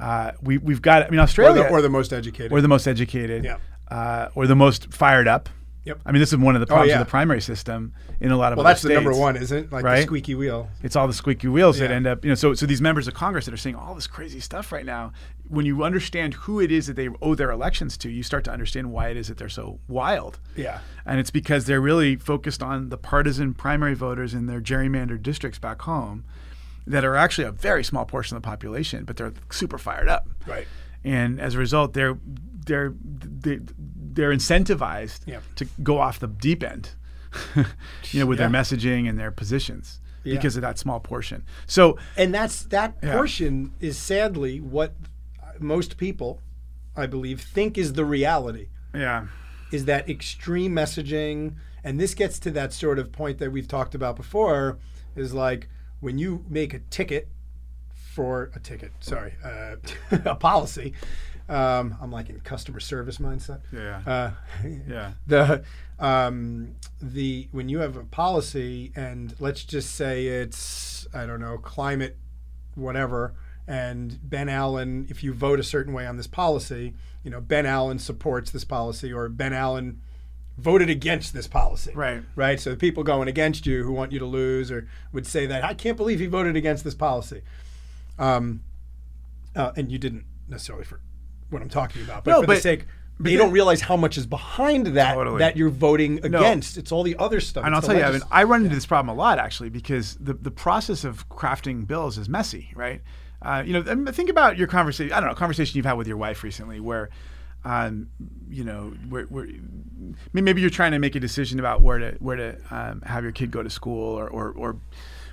[0.00, 1.06] Uh, we we've got.
[1.06, 3.58] I mean, Australia or the, or the most educated, or the most educated, yeah,
[3.90, 5.48] uh, or the most fired up.
[5.84, 6.00] Yep.
[6.04, 7.00] I mean, this is one of the problems oh, yeah.
[7.00, 9.66] of the primary system in a lot of well, that's states, the number one, isn't
[9.66, 9.72] it?
[9.72, 9.96] Like right?
[9.96, 10.68] the squeaky wheel.
[10.82, 11.88] It's all the squeaky wheels yeah.
[11.88, 12.34] that end up, you know.
[12.34, 15.12] So, so these members of Congress that are saying all this crazy stuff right now,
[15.48, 18.52] when you understand who it is that they owe their elections to, you start to
[18.52, 20.38] understand why it is that they're so wild.
[20.54, 20.80] Yeah.
[21.06, 25.58] And it's because they're really focused on the partisan primary voters in their gerrymandered districts
[25.58, 26.24] back home
[26.86, 30.28] that are actually a very small portion of the population, but they're super fired up.
[30.46, 30.66] Right.
[31.04, 32.18] And as a result, they're
[32.66, 35.40] they're they're incentivized yeah.
[35.56, 36.90] to go off the deep end,
[38.10, 38.48] you know, with yeah.
[38.48, 40.00] their messaging and their positions.
[40.22, 40.34] Yeah.
[40.34, 41.44] because of that small portion.
[41.66, 44.94] So and that's that portion is sadly what
[45.58, 46.42] most people,
[46.94, 48.68] I believe, think is the reality.
[48.94, 49.28] yeah,
[49.72, 53.94] is that extreme messaging and this gets to that sort of point that we've talked
[53.94, 54.78] about before
[55.16, 55.68] is like
[56.00, 57.28] when you make a ticket
[57.92, 59.76] for a ticket sorry uh,
[60.24, 60.92] a policy
[61.48, 63.60] um, i'm like in customer service mindset.
[63.72, 64.30] Yeah, uh,
[64.88, 65.64] yeah, the
[65.98, 71.58] um, the when you have a policy and let's just say it's I don't know
[71.58, 72.16] climate
[72.76, 73.34] whatever
[73.66, 77.66] and Ben Allen if you vote a certain way on this policy you know Ben
[77.66, 80.00] Allen supports this policy or Ben Allen
[80.60, 82.22] voted against this policy right.
[82.36, 85.46] right so the people going against you who want you to lose or would say
[85.46, 87.42] that I can't believe he voted against this policy
[88.18, 88.62] um,
[89.56, 91.00] uh, and you didn't necessarily for
[91.50, 92.86] what I'm talking about but No, for but- the sake
[93.18, 95.40] they the- don't realize how much is behind that Totally.
[95.40, 96.78] that you're voting against.
[96.78, 97.66] It's all the other stuff.
[97.66, 99.68] And I'll tell the you, legis- Evan, I run into this problem a lot actually
[99.68, 103.02] because the, the process of crafting bills is messy, right?
[103.42, 105.12] Uh, you know, think about your conversation.
[105.12, 107.10] I don't know, conversation you've had with your wife recently, where,
[107.64, 108.08] um,
[108.48, 109.46] you know, where, where
[110.32, 113.32] maybe you're trying to make a decision about where to where to um, have your
[113.32, 114.76] kid go to school, or or, or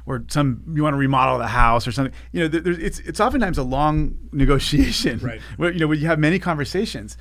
[0.06, 2.14] or some you want to remodel the house or something.
[2.32, 5.42] You know, there's, it's it's oftentimes a long negotiation, Right.
[5.58, 7.18] Where you know where you have many conversations.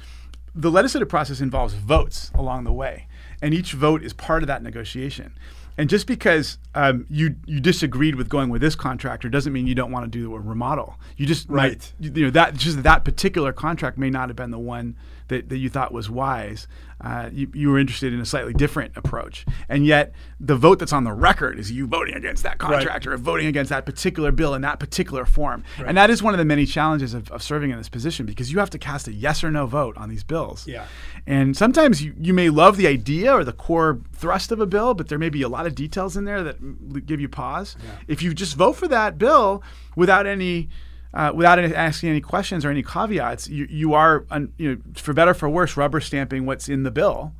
[0.54, 3.08] The legislative process involves votes along the way,
[3.42, 5.36] and each vote is part of that negotiation.
[5.78, 9.74] And just because um, you you disagreed with going with this contractor doesn't mean you
[9.74, 10.96] don't want to do a remodel.
[11.16, 11.92] You just Right.
[12.00, 14.96] you, you know that just that particular contract may not have been the one
[15.28, 16.68] that, that you thought was wise.
[16.98, 20.94] Uh, you, you were interested in a slightly different approach, and yet the vote that's
[20.94, 24.54] on the record is you voting against that contractor or voting against that particular bill
[24.54, 25.62] in that particular form.
[25.84, 28.50] And that is one of the many challenges of, of serving in this position because
[28.50, 30.66] you have to cast a yes or no vote on these bills.
[30.66, 30.86] Yeah.
[31.26, 34.94] And sometimes you, you may love the idea or the core thrust of a bill,
[34.94, 37.76] but there may be a lot of details in there that give you pause.
[38.08, 39.62] If you just vote for that bill
[39.96, 40.70] without any
[41.14, 44.80] uh, without any, asking any questions or any caveats, you, you are, un, you know,
[44.94, 47.32] for better or for worse, rubber stamping what's in the bill.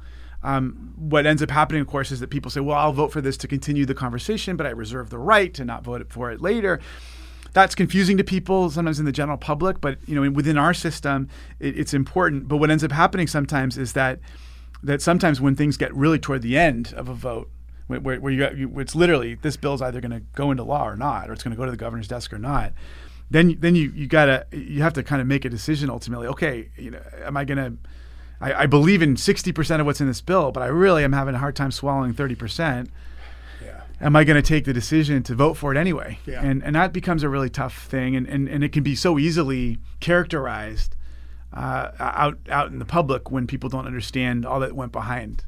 [0.43, 3.21] Um, what ends up happening, of course, is that people say, "Well, I'll vote for
[3.21, 6.41] this to continue the conversation, but I reserve the right to not vote for it
[6.41, 6.81] later."
[7.53, 11.29] That's confusing to people sometimes in the general public, but you know, within our system,
[11.59, 12.49] it, it's important.
[12.49, 14.21] But what ends up happening sometimes is that
[14.83, 17.51] that sometimes when things get really toward the end of a vote,
[17.87, 20.97] where, where, you, you it's literally this bill's either going to go into law or
[20.97, 22.73] not, or it's going to go to the governor's desk or not.
[23.31, 26.27] Then then you you gotta you have to kind of make a decision ultimately.
[26.29, 27.73] Okay, you know, am I going to
[28.41, 31.35] I, I believe in 60% of what's in this bill, but I really am having
[31.35, 32.89] a hard time swallowing 30%.
[33.65, 33.81] yeah.
[33.99, 36.19] Am I going to take the decision to vote for it anyway?
[36.27, 36.45] Yeah.
[36.45, 38.15] And, and that becomes a really tough thing.
[38.15, 40.97] And, and, and it can be so easily characterized
[41.55, 45.45] uh, out, out in the public when people don't understand all that went behind.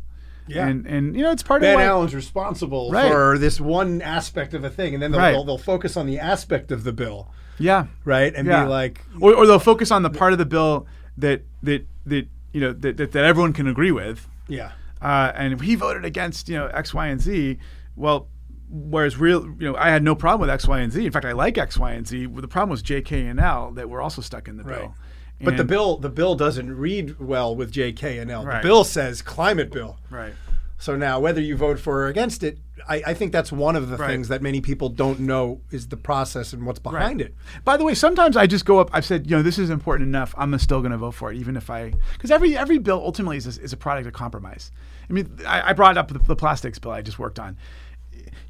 [0.47, 0.67] Yeah.
[0.67, 3.13] And, and you know, it's part Ben of why, Allen's responsible Right.
[3.13, 5.33] for this one aspect of a thing, and then they'll, Right.
[5.33, 7.87] they'll, they'll focus on the aspect of the bill, Yeah.
[8.05, 8.33] right?
[8.35, 8.65] And Yeah.
[8.65, 12.27] be like, Or, or they'll focus on the part of the bill that, that, that
[12.53, 14.27] you know, that, that, that everyone can agree with.
[14.49, 17.59] yeah, uh, and he voted against you know X, Y, and Z.
[17.95, 18.29] Well,
[18.71, 21.05] whereas real, you know, I had no problem with X, Y, and Z.
[21.05, 22.27] In fact, I like X, Y, and Z.
[22.27, 24.79] Well, the problem was J, K, and L that were also stuck in the Right.
[24.81, 24.95] bill.
[25.41, 28.45] but the bill the bill doesn't read well with J, K, and L.
[28.45, 28.61] Right.
[28.63, 29.99] The bill says climate bill.
[30.11, 30.33] right?
[30.81, 33.89] So now, whether you vote for or against it, I, I think that's one of
[33.91, 34.09] the Right.
[34.11, 37.35] things that many people don't know is the process and what's behind it.
[37.65, 38.89] By the way, sometimes I just go up.
[38.93, 40.35] I've said, you know, this is important enough.
[40.39, 43.37] I'm still going to vote for it, even if I, because every every bill ultimately
[43.39, 44.71] is a, is a product of compromise.
[45.11, 47.57] I mean, I, I brought up the, the plastics bill I just worked on.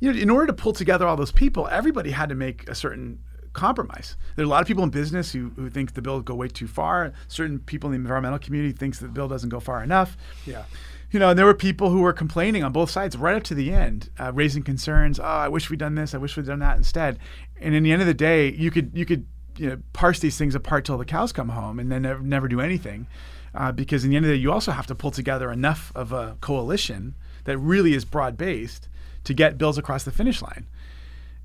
[0.00, 2.74] You know, in order to pull together all those people, everybody had to make a
[2.74, 3.20] certain
[3.54, 4.16] compromise.
[4.36, 6.34] There are a lot of people in business who, who think the bill will go
[6.34, 7.12] way too far.
[7.26, 10.64] Certain people in the environmental community thinks that the bill doesn't go far enough Yeah.
[11.10, 13.54] You know, and there were people who were complaining on both sides right up to
[13.54, 15.18] the end, uh, raising concerns.
[15.18, 16.14] Oh, I wish we'd done this.
[16.14, 17.18] I wish we'd done that instead.
[17.60, 20.36] And in the end of the day, you could you could you know parse these
[20.36, 23.06] things apart till the cows come home, and then never, never do anything,
[23.54, 25.92] uh, because in the end of the day, you also have to pull together enough
[25.94, 28.88] of a coalition that really is broad based
[29.24, 30.66] to get bills across the finish line.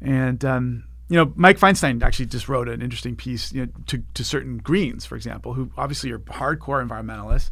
[0.02, 4.04] And um, you know, Mike Feinstein actually just wrote an interesting piece you know, to,
[4.14, 7.52] to certain Greens, for example, who obviously are hardcore environmentalists,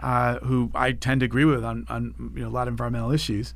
[0.00, 3.12] uh, who I tend to agree with on, on you know, a lot of environmental
[3.12, 3.54] issues,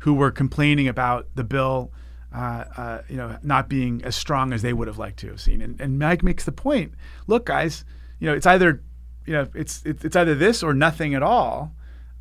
[0.00, 1.90] who were complaining about the bill,
[2.34, 5.40] uh, uh, you know, not being as strong as they would have liked to have
[5.40, 5.62] seen.
[5.62, 6.92] And, and Mike makes the point:
[7.26, 7.84] look, guys,
[8.18, 8.82] you know, it's either,
[9.24, 11.72] you know, it's it's, either this or nothing at all.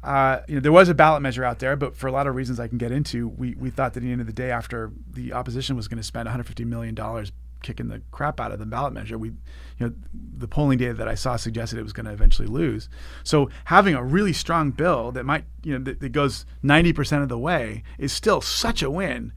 [0.03, 2.35] Uh, you know, there was a ballot measure out there, but for a lot of
[2.35, 4.51] reasons I can get into, we, we thought that at the end of the day,
[4.51, 7.31] after the opposition was going to spend 150 million dollars
[7.65, 9.35] kicking the crap out of the ballot measure, we, you
[9.79, 9.93] know,
[10.37, 12.87] the polling data that I saw suggested it was going to eventually lose.
[13.23, 17.23] So having a really strong bill that might, you know, that, that goes 90 percent
[17.23, 19.33] of the way is still such a win.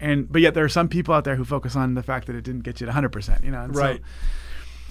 [0.00, 2.36] And but yet there are some people out there who focus on the fact that
[2.36, 3.08] it didn't get you to 100.
[3.10, 4.00] percent You know, and so Right.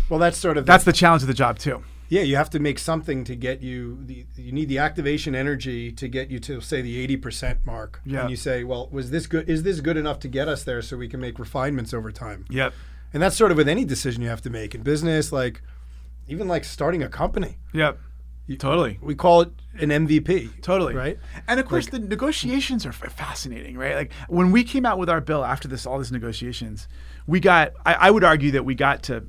[0.10, 1.84] Well, that's sort of that's the challenge of the job too.
[2.10, 4.00] Yeah, you have to make something to get you.
[4.06, 8.02] The, you need the activation energy to get you to say the eighty percent mark.
[8.06, 8.22] Yeah.
[8.22, 9.50] And you say, well, was this good?
[9.50, 12.46] Is this good enough to get us there so we can make refinements over time?
[12.50, 12.74] Yep.
[13.14, 15.62] And that's sort of with any decision you have to make in business, like
[16.28, 17.58] even like starting a company.
[17.74, 18.00] Yep.
[18.60, 19.00] totally.
[19.02, 20.62] We call it an MVP.
[20.62, 20.94] Totally.
[20.94, 21.20] Right.
[21.48, 23.96] And of course, the negotiations are fascinating, right?
[23.96, 26.88] Like when we came out with our bill after this, all these negotiations,
[27.26, 27.74] we got.
[27.86, 29.26] I, I would argue that we got to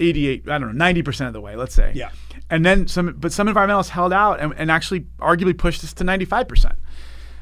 [0.00, 0.48] eighty-eight.
[0.48, 1.56] I don't know, ninety percent of the way.
[1.56, 1.92] Let's say.
[1.94, 2.10] Yeah.
[2.50, 6.04] And then some, but some environmentalists held out and, and actually arguably pushed us to
[6.04, 6.76] ninety-five percent.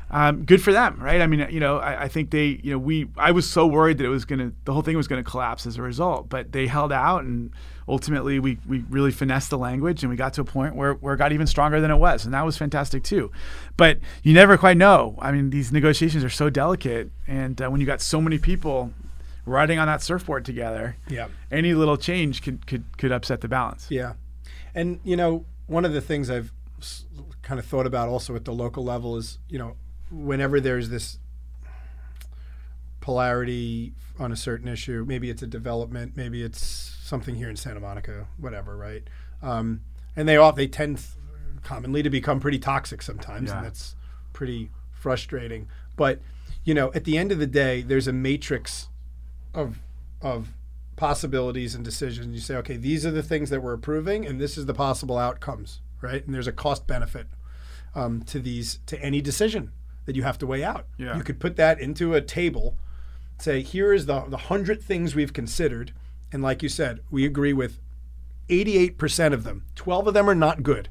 [0.08, 1.20] Um, good for them, right?
[1.20, 3.08] I mean, you know, I, I think they, you know, we.
[3.16, 5.28] I was so worried that it was going to, the whole thing was going to
[5.28, 7.50] collapse as a result, but they held out, and
[7.88, 11.14] ultimately, we we really finessed the language, and we got to a point where where
[11.14, 13.32] it got even stronger than it was, and that was fantastic too.
[13.76, 15.18] But you never quite know.
[15.20, 18.92] I mean, these negotiations are so delicate, and uh, when you got so many people
[19.46, 21.28] riding on that surfboard together, Yeah.
[21.50, 23.86] any little change could could could upset the balance.
[23.90, 24.14] Yeah.
[24.74, 26.52] And, you know, one of the things I've
[27.42, 29.76] kind of thought about also at the local level is, you know,
[30.10, 31.18] whenever there's this
[33.00, 37.80] polarity on a certain issue, maybe it's a development, maybe it's something here in Santa
[37.80, 39.04] Monica, whatever, right?
[39.42, 39.82] Um,
[40.16, 41.00] and they all, they tend
[41.62, 43.58] commonly to become pretty toxic sometimes, Yeah.
[43.58, 43.94] and that's
[44.32, 45.68] pretty frustrating.
[45.96, 46.20] But,
[46.64, 48.88] you know, at the end of the day, there's a matrix
[49.56, 49.80] of
[50.22, 50.52] of
[50.96, 52.34] possibilities and decisions.
[52.34, 55.18] You say, okay, these are the things that we're approving, and this is the possible
[55.18, 56.24] outcomes, right?
[56.24, 57.26] And there's a cost benefit
[57.94, 59.72] um, to these to any decision
[60.06, 60.86] that you have to weigh out.
[60.96, 61.16] Yeah.
[61.16, 62.76] You could put that into a table,
[63.38, 65.92] say, here is the the hundred things we've considered,
[66.32, 67.80] and like you said, we agree with
[68.48, 69.64] 88% of them.
[69.74, 70.88] 12 of them are not good.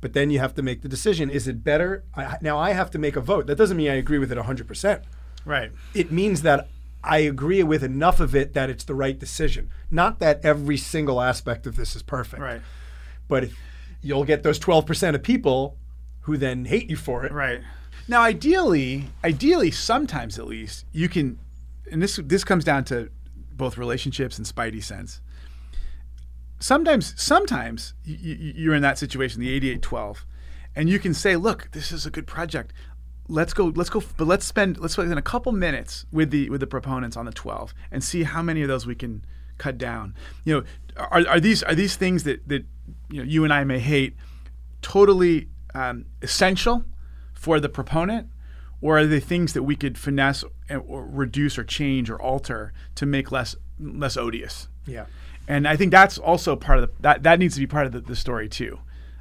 [0.00, 1.30] But then you have to make the decision.
[1.30, 2.04] Is it better?
[2.16, 3.46] I, now I have to make a vote.
[3.46, 5.02] That doesn't mean I agree with it 100%
[5.44, 5.72] Right.
[5.94, 6.68] it means that
[7.04, 9.70] I agree with enough of it that it's the right decision.
[9.90, 12.42] Not that every single aspect of this is perfect.
[12.42, 12.60] Right.
[13.28, 13.58] But if
[14.02, 15.76] you'll get those 12% of people
[16.20, 17.32] who then hate you for it.
[17.32, 17.60] Right.
[18.08, 21.38] Now, ideally, ideally, sometimes at least you can,
[21.90, 23.10] and this this comes down to
[23.54, 25.20] both relationships and spidey sense.
[26.58, 30.24] Sometimes, sometimes y- y- you're in that situation, the 8812,
[30.76, 32.72] and you can say, "Look, this is a good project.
[33.28, 33.66] Let's go.
[33.74, 34.02] Let's go.
[34.16, 37.32] But let's spend let's spend a couple minutes with the with the proponents on the
[37.32, 39.24] 12 and see how many of those we can
[39.58, 40.14] cut down.
[40.44, 40.64] You know,
[40.96, 42.64] are, are these are these things that that
[43.10, 44.16] you know you and I may hate
[44.82, 46.84] totally um, essential
[47.32, 48.28] for the proponent,
[48.80, 53.06] or are they things that we could finesse or reduce or change or alter to
[53.06, 54.68] make less less odious?
[54.86, 55.06] Yeah.
[55.48, 57.92] And I think that's also part of the, that that needs to be part of
[57.92, 58.80] the, the story too.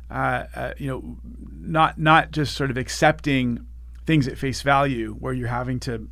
[0.09, 1.17] Uh, uh, you know,
[1.59, 3.65] not not just sort of accepting
[4.11, 6.09] things at face value where you're having to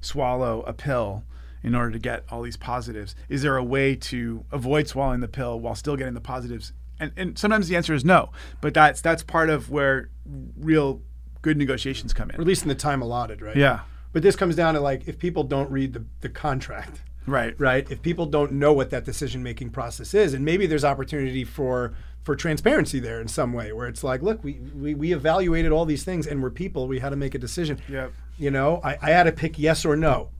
[0.00, 1.22] swallow a pill
[1.62, 3.14] in order to get all these positives.
[3.28, 6.72] Is there a way to avoid swallowing the pill while still getting the positives?
[6.98, 10.10] And, and sometimes the answer is no, but that's that's part of where
[10.58, 11.00] real
[11.42, 12.44] good negotiations come in.
[12.44, 13.56] least in the time allotted, right?
[13.56, 17.54] Yeah, But this comes down to like if people don't read the, the contract, right,
[17.60, 17.88] right?
[17.88, 21.94] If people don't know what that decision making process is, and maybe there's opportunity for
[22.26, 25.84] for transparency there in some way, where it's like, look, we we, we evaluated all
[25.86, 26.88] these things, and we're people.
[26.88, 27.78] We had to make a decision.
[27.88, 28.12] Yep.
[28.36, 30.30] You know, I, I had to pick yes or no.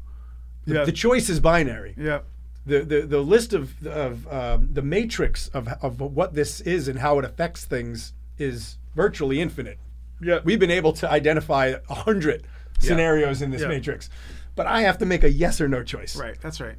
[0.67, 0.87] The, Yep.
[0.87, 1.95] the choice is binary.
[1.97, 2.27] Yep.
[2.67, 6.99] The, the, the list of, of um, the matrix of, of what this is and
[6.99, 9.79] how it affects things is virtually infinite.
[10.21, 10.45] Yep.
[10.45, 12.49] We've been able to identify a hundred
[12.81, 13.69] scenarios in this Yeah.
[13.69, 14.11] matrix,
[14.57, 16.17] but I have to make a yes or no choice.
[16.17, 16.37] Right.
[16.41, 16.75] That's right.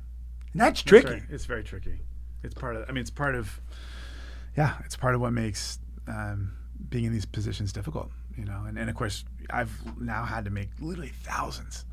[0.51, 1.13] And that's That's tricky.
[1.13, 1.23] right.
[1.29, 2.01] It's very tricky.
[2.43, 2.87] It's part of.
[2.89, 3.61] I mean, it's part of.
[4.57, 6.53] Yeah, it's part of what makes um,
[6.89, 8.11] being in these positions difficult.
[8.35, 11.85] You know, and, and of course, I've now had to make literally thousands,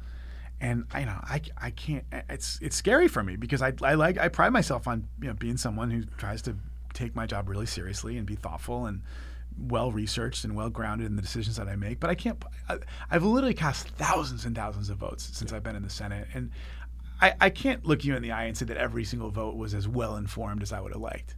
[0.61, 2.05] and I you know I, I can't.
[2.29, 5.35] It's it's scary for me because I, I like I pride myself on you know
[5.35, 6.57] being someone who tries to
[6.93, 9.03] take my job really seriously and be thoughtful and
[9.59, 12.01] well researched and well grounded in the decisions that I make.
[12.01, 12.43] But I can't.
[12.69, 12.79] I,
[13.11, 16.51] I've literally cast thousands and thousands of votes since I've been in the Senate, and
[17.21, 19.75] I, I can't look you in the eye and say that every single vote was
[19.75, 21.37] as well informed as I would have liked.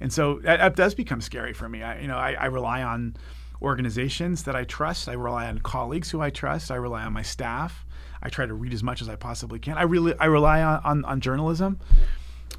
[0.00, 1.82] And so that, that does become scary for me.
[1.82, 3.16] I, you know, I, I rely on
[3.60, 5.08] organizations that I trust.
[5.08, 6.70] I rely on colleagues who I trust.
[6.70, 7.84] I rely on my staff.
[8.22, 9.78] I try to read as much as I possibly can.
[9.78, 11.80] I really I rely on on, on journalism.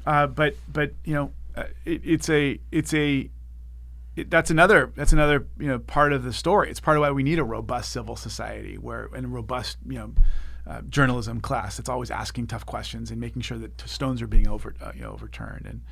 [0.06, 3.30] Uh, but but you know, uh, it, it's a it's a
[4.16, 6.70] it, that's another that's another you know part of the story.
[6.70, 9.98] It's part of why we need a robust civil society where and a robust you
[9.98, 10.14] know
[10.66, 14.48] uh, journalism class that's always asking tough questions and making sure that stones are being
[14.48, 15.82] over uh, you know overturned and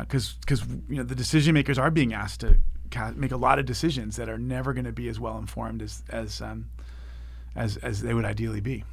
[0.00, 2.56] because because you know the decision makers are being asked to
[2.90, 5.82] ca- make a lot of decisions that are never going to be as well informed
[5.82, 6.70] as as um,
[7.54, 8.84] as as they would ideally be.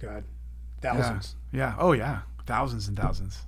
[0.00, 0.24] God,
[0.80, 1.74] thousands, Yeah.
[1.78, 2.20] Oh yeah.
[2.44, 3.38] Thousands and thousands.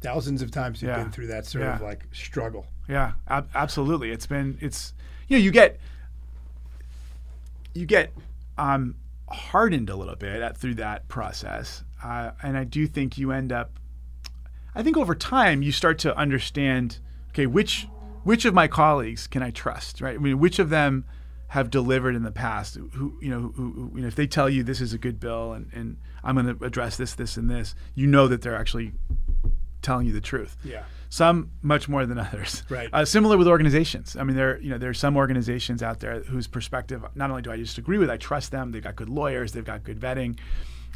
[0.00, 1.02] thousands of times you've Yeah.
[1.02, 2.66] been through that sort of like struggle.
[2.88, 4.10] Yeah, ab- absolutely.
[4.12, 4.94] It's been it's
[5.28, 5.78] you know you get
[7.74, 8.12] you get
[8.56, 8.94] um,
[9.28, 13.52] hardened a little bit at, through that process, uh, and I do think you end
[13.52, 13.78] up.
[14.76, 16.98] I think over time you start to understand.
[17.30, 17.88] Okay, which
[18.24, 20.00] which of my colleagues can I trust?
[20.00, 20.14] Right.
[20.14, 21.04] I mean, which of them
[21.48, 22.76] have delivered in the past?
[22.76, 25.18] Who you know, who, who you know, if they tell you this is a good
[25.18, 28.56] bill and, and I'm going to address this, this, and this, you know that they're
[28.56, 28.92] actually
[29.82, 30.82] telling you the truth Yeah.
[31.08, 32.64] some much more than others.
[32.68, 32.88] Right.
[32.92, 34.16] Uh, similar with organizations.
[34.16, 37.42] I mean, there you know there are some organizations out there whose perspective not only
[37.42, 38.72] do I just agree with, I trust them.
[38.72, 39.52] They've got good lawyers.
[39.52, 40.38] They've got good vetting,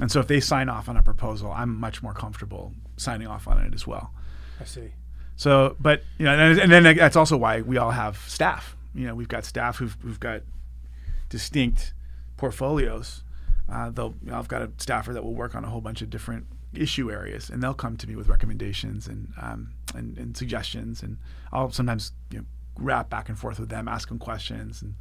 [0.01, 3.47] and so if they sign off on a proposal, I'm much more comfortable signing off
[3.47, 4.13] on it as well.
[4.61, 4.93] I see.
[5.37, 8.77] So, but you know, and, and then that's also why we all have staff.
[8.95, 10.43] You know, we've got staff who've, who've got
[11.29, 11.95] distinct
[12.37, 13.23] portfolios.
[13.71, 16.03] Uh, they'll, you know, I've got a staffer that will work on a whole bunch
[16.03, 20.37] of different issue areas, and they'll come to me with recommendations and um, and, and
[20.37, 21.19] suggestions, and
[21.53, 22.45] I'll sometimes you know
[22.81, 24.95] rap back and forth with them, ask them questions, and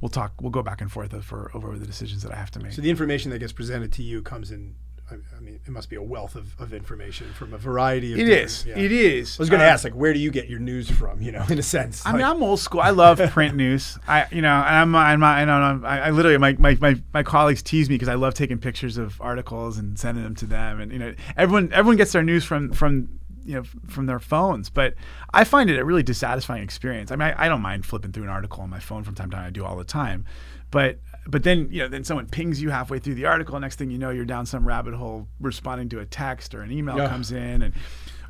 [0.00, 0.32] we'll talk.
[0.40, 2.72] We'll go back and forth for over the decisions that I have to make.
[2.72, 4.74] So the information that gets presented to you comes in.
[5.10, 8.20] I, I mean, it must be a wealth of, of information from a variety of.
[8.20, 8.64] It is.
[8.64, 8.78] Yeah.
[8.78, 9.40] It is.
[9.40, 11.20] I was going to Uh, ask, like, where do you get your news from?
[11.20, 12.06] You know, in a sense.
[12.06, 12.80] I mean, I'm old school.
[12.80, 13.98] I love print news.
[14.06, 15.88] I, you know, and I'm, I'm, I don't know.
[15.88, 18.98] I, I literally, my, my, my, my colleagues tease me because I love taking pictures
[18.98, 20.80] of articles and sending them to them.
[20.80, 24.70] And you know, everyone, everyone gets their news from, from, you know, from their phones.
[24.70, 24.94] But
[25.32, 27.10] I find it a really dissatisfying experience.
[27.10, 29.30] I mean, I, I don't mind flipping through an article on my phone from time
[29.30, 29.46] to time.
[29.46, 30.24] I do all the time.
[30.70, 33.58] But, but then, you know, then someone pings you halfway through the article.
[33.58, 36.70] Next thing you know, you're down some rabbit hole responding to a text or an
[36.70, 37.08] email Yeah.
[37.08, 37.74] comes in, and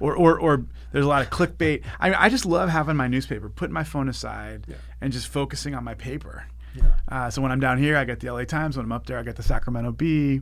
[0.01, 1.85] or, or, or there's a lot of clickbait.
[2.01, 4.77] I mean, I just love having my newspaper, putting my phone aside, Yeah.
[5.03, 6.45] and just focusing on my paper.
[6.75, 6.85] Yeah.
[7.09, 8.77] Uh, so when I'm down here, I get the LA Times.
[8.79, 10.41] When I'm up there, I get the Sacramento Bee.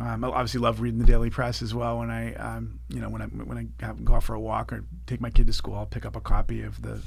[0.00, 1.98] Um, I obviously love reading the Daily Press as well.
[1.98, 4.72] When I, um, you know, when I when I have, go out for a walk
[4.72, 7.00] or take my kid to school, I'll pick up a copy of the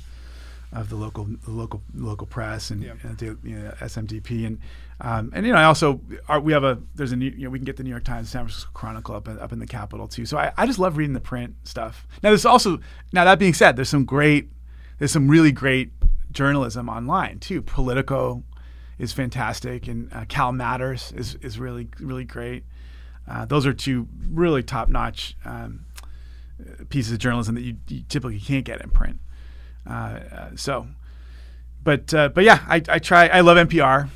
[0.73, 2.93] of the local the local local press and Yeah.
[3.03, 4.59] uh, the you know, SMDP and
[5.01, 7.49] um, and you know I also are, we have a there's a new, you know
[7.49, 9.67] we can get the New York Times, San Francisco Chronicle up in, up in the
[9.67, 10.25] Capitol too.
[10.25, 12.07] So I, I just love reading the print stuff.
[12.23, 12.79] Now there's also
[13.13, 14.49] now that being said, there's some great
[14.99, 15.91] there's some really great
[16.31, 17.61] journalism online too.
[17.61, 18.43] Politico
[18.97, 22.63] is fantastic, and uh, Cal Matters is is really really great.
[23.31, 25.85] Uh, those are two really top notch um,
[26.89, 29.19] pieces of journalism that you, you typically can't get in print.
[29.89, 30.87] Uh, uh, so,
[31.81, 33.27] but uh, but yeah, I, I try.
[33.27, 34.09] I love NPR.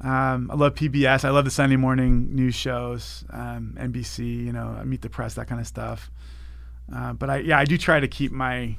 [0.00, 1.24] Um, I love PBS.
[1.24, 4.44] I love the Sunday morning news shows, um, NBC.
[4.44, 6.10] You know, Meet the Press, that kind of stuff.
[6.94, 8.76] Uh, but I yeah, I do try to keep my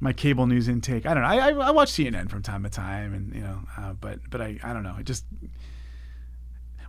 [0.00, 1.04] my cable news intake.
[1.04, 1.28] I don't know.
[1.28, 4.40] I, I, I watch CNN from time to time, and you know, uh, but but
[4.40, 4.96] I I don't know.
[4.98, 5.24] It just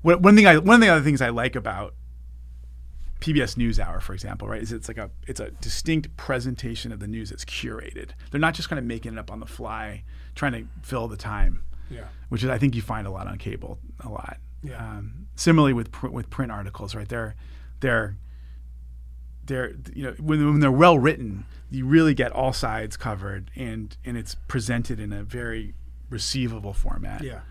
[0.01, 1.93] one one thing I one of the other things I like about
[3.19, 7.07] PBS NewsHour, for example, right, is it's like a it's a distinct presentation of the
[7.07, 8.11] news that's curated.
[8.31, 11.17] They're not just kind of making it up on the fly, trying to fill the
[11.17, 12.05] time, Yeah.
[12.29, 14.37] which is I think you find a lot on cable, a lot.
[14.63, 14.77] Yeah.
[14.83, 17.07] Um, similarly with pr- with print articles, right?
[17.07, 17.35] They're
[17.79, 18.17] they're
[19.45, 23.95] they're you know when, when they're well written, you really get all sides covered, and
[24.03, 25.75] and it's presented in a very
[26.09, 27.23] receivable format.
[27.23, 27.41] Yeah.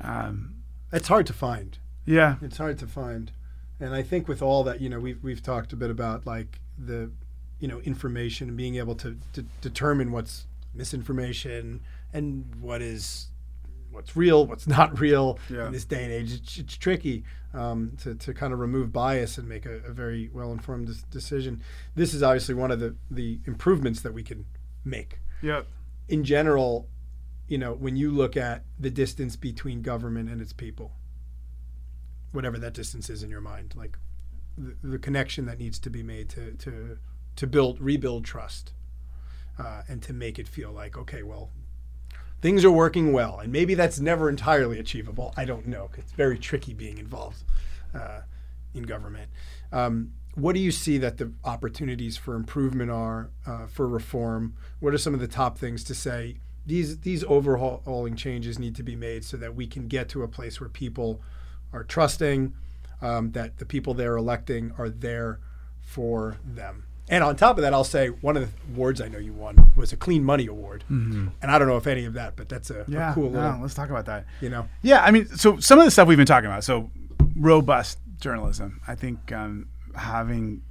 [0.00, 1.78] Um, It's hard to find.
[2.06, 2.36] Yeah.
[2.42, 3.32] It's hard to find,
[3.78, 6.60] and I think with all that, you know, we've we've talked a bit about like
[6.78, 7.10] the,
[7.58, 11.80] you know, information and being able to, to determine what's misinformation
[12.12, 13.28] and what is
[13.90, 15.66] what's real, what's not real Yeah.
[15.66, 16.32] in this day and age.
[16.32, 20.30] It's, it's tricky um, to, to kind of remove bias and make a, a very
[20.32, 21.60] well informed des- decision.
[21.96, 24.46] This is obviously one of the the improvements that we can
[24.84, 25.66] make Yep.
[26.08, 26.88] in general,
[27.48, 30.92] you know, when you look at the distance between government and its people,
[32.32, 33.98] whatever that distance is in your mind, like
[34.56, 36.98] the, the connection that needs to be made to to
[37.36, 38.72] to build rebuild trust,
[39.58, 41.50] uh, and to make it feel like okay, well,
[42.40, 45.32] things are working well, and maybe that's never entirely achievable.
[45.36, 45.90] I don't know.
[45.96, 47.42] It's very tricky being involved
[47.94, 48.20] uh,
[48.74, 49.30] in government.
[49.72, 54.54] Um, what do you see that the opportunities for improvement are uh, for reform?
[54.78, 56.36] What are some of the top things to say?
[56.66, 60.28] These these overhauling changes need to be made so that we can get to a
[60.28, 61.20] place where people
[61.72, 62.54] are trusting
[63.02, 65.40] um, that the people they're electing are there
[65.80, 66.84] for them.
[67.08, 69.72] And on top of that, I'll say one of the awards I know you won
[69.74, 72.70] was a Clean Money Award, and I don't know if any of that, but that's
[72.70, 74.26] a, a cool no, little, let's talk about that.
[74.40, 74.68] you know.
[74.82, 76.62] Yeah, I mean, so some of the stuff we've been talking about.
[76.62, 76.90] So
[77.34, 78.80] robust journalism.
[78.86, 80.62] I think um, having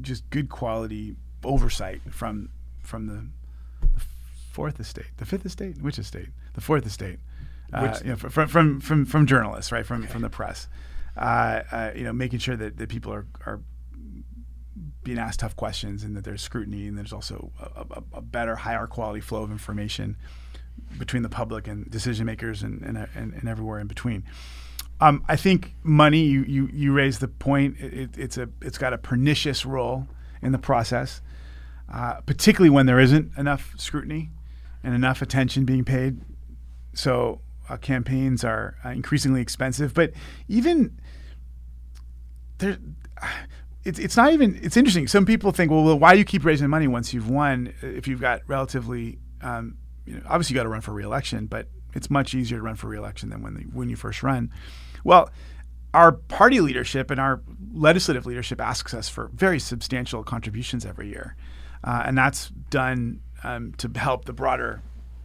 [0.00, 1.14] just good quality
[1.44, 2.48] oversight from
[2.82, 3.26] from the,
[3.94, 4.04] the
[4.50, 7.18] fourth estate, the fifth estate, which estate, the fourth estate,
[7.72, 10.68] uh, Which- you know, from from from from journalists, right, from from the press.
[11.16, 13.60] uh, uh, you know, making sure that, that people are, are
[15.02, 18.54] being asked tough questions and that there's scrutiny and there's also a, a, a better,
[18.56, 20.16] higher quality flow of information
[20.96, 24.22] between the public and decision makers and, and, and, and everywhere in between.
[25.00, 26.20] Um, I think money.
[26.20, 27.78] You you you raise the point.
[27.80, 30.06] It, it's a it's got a pernicious role
[30.42, 31.20] in the process,
[31.92, 34.30] uh, particularly when there isn't enough scrutiny
[34.84, 36.20] and enough attention being paid.
[36.94, 39.94] So uh, campaigns are uh, increasingly expensive.
[39.94, 40.12] But
[40.48, 40.98] even
[42.58, 42.78] there,
[43.84, 44.58] it's it's not even.
[44.62, 45.06] It's interesting.
[45.06, 47.72] Some people think, well, well why do you keep raising money once you've won?
[47.82, 51.68] If you've got relatively, um, you know, obviously you got to run for reelection, but
[51.94, 54.50] it's much easier to run for reelection than when the, when you first run.
[55.04, 55.30] Well,
[55.94, 57.40] our party leadership and our
[57.72, 61.34] legislative leadership asks us for very substantial contributions every year,
[61.82, 64.82] uh, and that's done um, to help the broader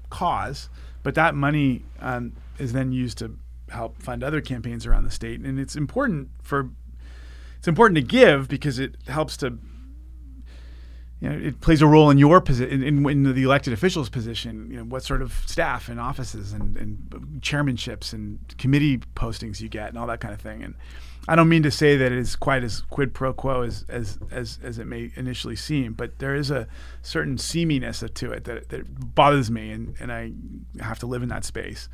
[0.10, 0.70] cause.
[1.04, 3.38] But that money um, is then used to
[3.70, 6.70] help fund other campaigns around the state, and it's important for
[7.58, 9.58] it's important to give because it helps to
[11.24, 14.70] you know, it plays a role in your position, in, in, the elected official's position.
[14.70, 19.70] You know, what sort of staff and offices and, and chairmanships and committee postings you
[19.70, 20.62] get, and all that kind of thing.
[20.64, 20.76] And
[21.28, 24.20] I don't mean to say that it is quite as quid pro quo as as
[24.30, 26.68] as, as it may initially seem, but there is a
[27.02, 30.34] certain seaminess to it that, that bothers me, and, and I
[30.84, 31.88] have to live in that space.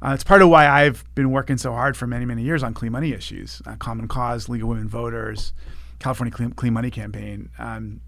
[0.00, 2.72] Uh, it's part of why I've been working so hard for many, many years on
[2.72, 5.52] clean money issues, uh, Common Cause, League of Women Voters,
[5.98, 7.48] California Clean, clean Money Campaign.
[7.58, 8.00] Um,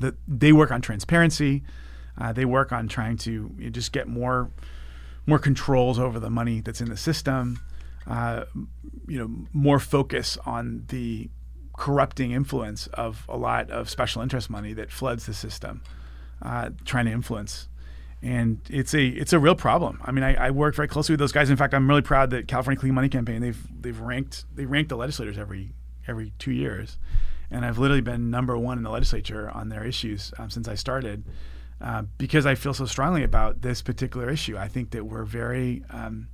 [0.00, 1.62] that they work on transparency.
[2.18, 4.50] Uh, they work on trying to you know, just get more
[5.26, 7.58] more controls over the money that's in the system.
[8.06, 8.44] Uh,
[9.06, 11.30] you know, more focus on the
[11.76, 15.82] corrupting influence of a lot of special interest money that floods the system,
[16.42, 17.68] uh, trying to influence.
[18.22, 20.00] And it's a it's a real problem.
[20.02, 21.50] I mean, I, I, work very closely with those guys.
[21.50, 24.88] In fact, I'm really proud that California Clean Money Campaign they've they've ranked they rank
[24.88, 25.74] the legislators every
[26.08, 26.96] every two years,
[27.50, 30.74] and I've literally been number one in the legislature on their issues um, since I
[30.74, 31.24] started,
[31.82, 34.56] uh, because I feel so strongly about this particular issue.
[34.56, 36.28] I think that we're very um,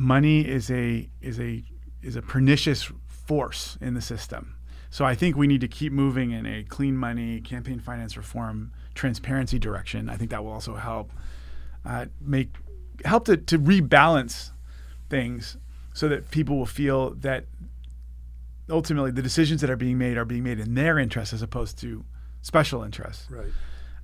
[0.00, 1.62] money is a is a
[2.02, 4.56] is a pernicious force in the system.
[4.88, 8.72] So I think we need to keep moving in a clean money campaign finance reform
[8.94, 10.08] transparency direction.
[10.08, 11.12] I think that will also help
[11.84, 12.56] uh, make
[13.04, 14.50] help to, to rebalance
[15.08, 15.56] things
[15.92, 17.44] so that people will feel that
[18.68, 21.78] ultimately the decisions that are being made are being made in their interest as opposed
[21.80, 22.04] to
[22.42, 23.30] special interests.
[23.30, 23.52] Right.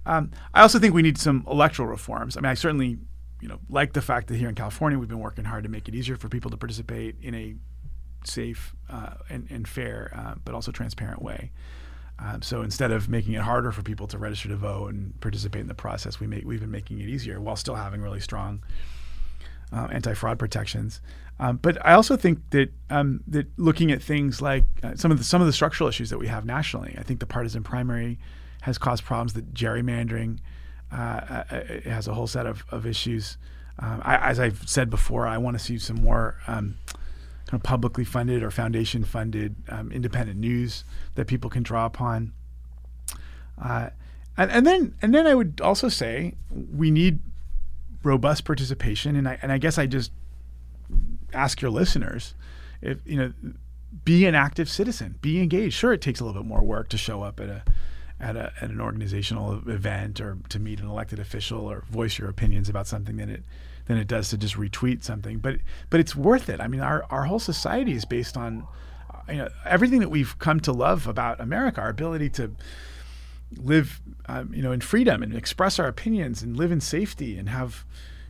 [0.05, 2.37] Um, I also think we need some electoral reforms.
[2.37, 2.99] I mean, I certainly,
[3.47, 5.87] you know, like the fact that here in California we've been working hard to make
[5.87, 7.55] it easier for people to participate in a
[8.25, 11.53] safe uh, and, and, fair, uh, but also transparent way.
[12.19, 15.61] Um, so instead of making it harder for people to register to vote and participate
[15.61, 18.65] in the process, we make we've been making it easier while still having really strong
[19.73, 21.01] uh, anti-fraud protections.
[21.39, 25.19] Um, but I also think that um, that looking at things like uh, some of
[25.19, 28.19] the some of the structural issues that we have nationally, I think the partisan primary
[28.63, 29.35] has caused problems.
[29.35, 30.41] That gerrymandering
[30.93, 33.39] uh, uh, uh has a whole set of, of issues.
[33.79, 36.77] Um, I, as I've said before, I want to see some more um,
[37.47, 40.85] kind of publicly funded or foundation funded um, independent news
[41.15, 42.33] that people can draw upon.
[43.63, 43.91] Uh,
[44.37, 47.21] and, and then and then I would also say we need
[48.03, 50.13] robust participation, and I and I guess I just
[51.33, 52.35] ask your listeners
[52.81, 53.33] if you know
[54.05, 55.75] be an active citizen, be engaged.
[55.75, 57.63] Sure, it takes a little bit more work to show up at a
[58.21, 62.29] at, a, at an organizational event or to meet an elected official or voice your
[62.29, 63.43] opinions about something than it
[63.87, 65.39] than it does to just retweet something.
[65.39, 65.59] But
[65.91, 66.61] but it's worth it.
[66.61, 68.67] I mean, our our whole society is based on
[69.29, 72.53] you know everything that we've come to love about America, our ability to
[73.57, 77.49] live um, you know in freedom and express our opinions and live in safety and
[77.49, 77.85] have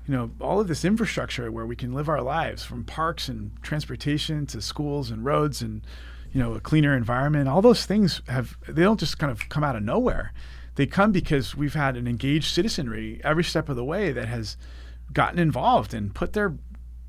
[0.07, 3.51] you know all of this infrastructure where we can live our lives from parks and
[3.63, 5.83] transportation to schools and roads and
[6.37, 9.65] you know a cleaner environment all those things have they don't just kind of come
[9.65, 10.35] out of nowhere
[10.75, 14.59] they come because we've had an engaged citizenry every step of the way that has
[15.15, 16.59] gotten involved and put their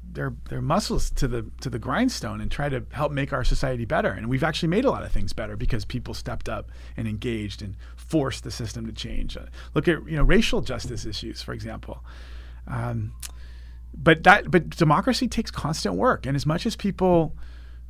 [0.10, 3.84] their their muscles to the to the grindstone and try to help make our society
[3.84, 4.10] better.
[4.10, 7.62] And we've actually made a lot of things better because people stepped up and engaged
[7.62, 9.36] and forced the system to change.
[9.36, 12.06] Uh, look at you know racial justice issues, for example.
[12.66, 13.12] Um,
[13.94, 17.36] but that but democracy takes constant work, and as much as people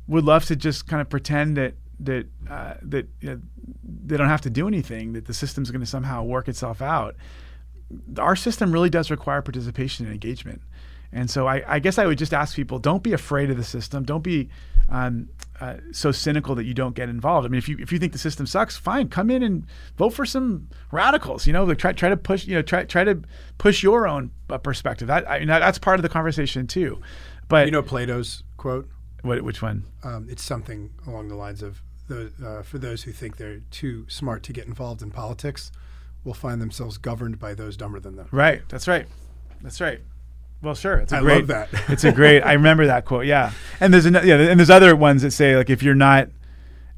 [0.08, 3.40] would love to just kind of pretend that that uh, that you know,
[3.84, 7.14] they don't have to do anything, that the system's going to somehow work itself out.
[8.18, 10.62] Our system really does require participation and engagement.
[11.10, 13.64] And so I, I, guess I would just ask people: don't be afraid of the
[13.64, 14.04] system.
[14.04, 14.50] Don't be
[14.90, 15.28] um,
[15.60, 17.46] uh, so cynical that you don't get involved.
[17.46, 20.10] I mean, if you if you think the system sucks, fine, come in and vote
[20.10, 21.46] for some radicals.
[21.46, 23.22] You know, like try try to push you know try try to
[23.56, 25.08] push your own uh, perspective.
[25.08, 27.00] That I mean, that, that's part of the conversation too.
[27.48, 28.88] But You know Plato's quote?
[29.22, 29.84] What, which one?
[30.04, 34.06] Um, it's something along the lines of the, uh, for those who think they're too
[34.08, 35.70] smart to get involved in politics
[36.24, 38.28] will find themselves governed by those dumber than them.
[38.30, 38.62] Right.
[38.68, 39.06] That's right.
[39.62, 40.00] That's right.
[40.62, 40.96] Well, sure.
[40.98, 41.68] It's a I great, love that.
[41.88, 42.42] it's a great.
[42.42, 43.26] I remember that quote.
[43.26, 43.52] Yeah.
[43.80, 44.26] And there's another.
[44.26, 44.36] Yeah.
[44.38, 46.28] And there's other ones that say like if you're not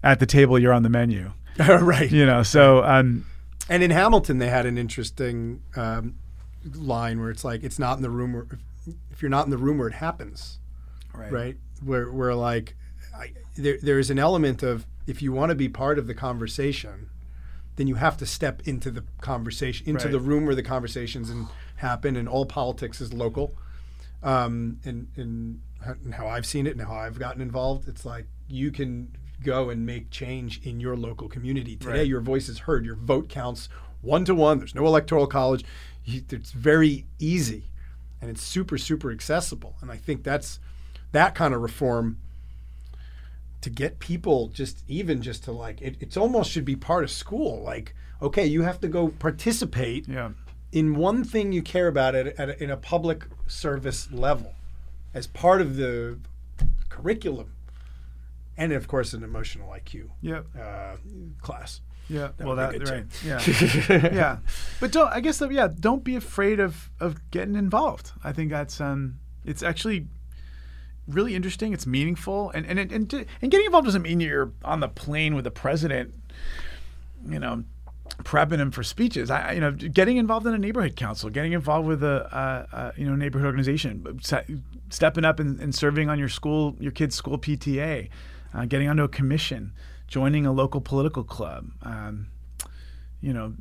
[0.03, 1.33] at the table, you're on the menu.
[1.59, 2.11] right.
[2.11, 2.43] You know.
[2.43, 3.27] So um,
[3.69, 6.15] And in Hamilton, they had an interesting um,
[6.75, 8.47] line where it's like, it's not in the room where,
[9.11, 10.59] if you're not in the room where it happens,
[11.15, 11.31] Right.
[11.33, 11.57] right?
[11.85, 12.75] Where, where like,
[13.17, 17.09] I, there, there's an element of if you want to be part of the conversation,
[17.77, 20.13] then you have to step into the conversation, into Right.
[20.13, 23.55] the room where the conversations and happen, and all politics is local.
[24.23, 28.05] Um, and, and how- and how I've seen it and how I've gotten involved, it's
[28.05, 31.77] like you can go and make change in your local community.
[31.77, 32.07] Today, Right.
[32.07, 33.71] your voice is heard, your vote counts
[34.03, 34.59] one to one.
[34.59, 35.65] There's no electoral college.
[36.05, 37.71] You, it's very easy,
[38.21, 39.77] and it's super super accessible.
[39.81, 40.61] And I think that's
[41.13, 42.19] that kind of reform
[43.61, 47.11] to get people just even just to like it, it's almost should be part of
[47.11, 47.63] school.
[47.63, 50.31] Like okay, you have to go participate yeah.
[50.73, 54.55] in one thing you care about at, at a, in a public service level
[55.15, 56.19] as part of the
[56.89, 57.53] curriculum
[58.57, 60.43] and of course an emotional IQ Yeah.
[60.59, 60.97] uh,
[61.41, 61.81] class.
[62.09, 62.31] Yeah.
[62.37, 63.07] That well, that right.
[63.25, 63.41] Yeah.
[64.13, 64.39] yeah.
[64.81, 65.09] But don't.
[65.13, 65.39] I guess.
[65.39, 65.69] That, yeah.
[65.69, 68.11] Don't be afraid of of getting involved.
[68.25, 69.21] I think that's um.
[69.45, 70.09] It's actually
[71.11, 71.73] really interesting.
[71.73, 75.45] It's meaningful, and and and and, getting involved doesn't mean you're on the plane with
[75.45, 76.15] the president.
[77.29, 77.65] You know.
[78.25, 81.89] Prepping him for speeches, I, you know, getting involved in a neighborhood council, getting involved
[81.89, 84.21] with a, you know, neighborhood organization,
[84.91, 88.11] stepping up and, and serving on your school, your kid's school PTA,
[88.53, 89.73] uh, getting onto a commission,
[90.07, 92.27] joining a local political club, um,
[93.23, 93.53] you know,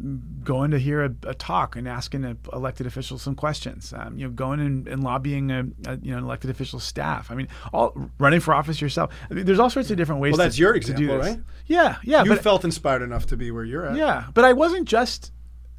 [0.43, 4.25] going to hear a, a talk and asking a elected officials some questions, um, you
[4.25, 7.29] know, going and, and lobbying a, a, you know an elected official staff.
[7.29, 9.13] I mean, all running for office yourself.
[9.29, 10.31] I mean, there's all sorts of different ways.
[10.31, 11.27] Well, that's to, your to do example, this.
[11.35, 11.39] right?
[11.65, 12.23] Yeah, yeah.
[12.23, 13.97] you but felt inspired enough to be where you're at.
[13.97, 15.33] yeah, but I wasn't just.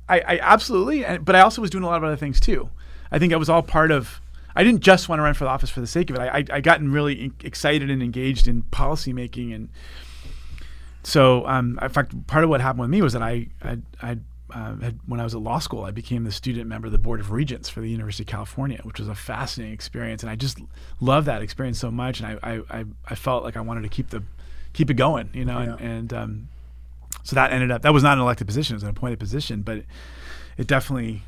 [0.09, 2.69] I, I absolutely, but I also was doing a lot of other things too.
[3.11, 4.21] I think I was all part of.
[4.55, 6.21] I didn't just want to run for the office for the sake of it.
[6.21, 9.71] I I, I gotten really in- excited and engaged in policy making, and
[11.03, 14.19] so um, in fact, part of what happened with me was that I I, I
[14.53, 16.99] uh, had, when I was at law school, I became the student member of the
[16.99, 20.37] board of regents for the University of California, which was a fascinating experience, and I
[20.37, 20.59] just
[21.01, 24.11] loved that experience so much, and I I, I, felt like I wanted to keep
[24.11, 24.23] the
[24.73, 26.49] keep it going, you know, and, and um,
[27.23, 29.63] so that ended up that was not an elected position; it was an appointed position,
[29.63, 29.87] but it,
[30.57, 31.23] it definitely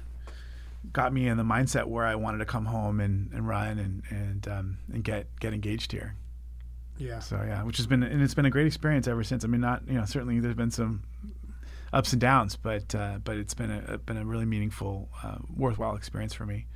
[0.92, 4.02] got me in the mindset where I wanted to come home and, and run and
[4.10, 6.14] and um, and get get engaged here.
[7.02, 7.18] Yeah.
[7.20, 9.44] So yeah, which has been and it's been a great experience ever since.
[9.44, 11.02] I mean, not you know certainly there's been some
[11.92, 15.96] ups and downs, but uh, but it's been a been a really meaningful, uh, worthwhile
[15.96, 16.66] experience for me.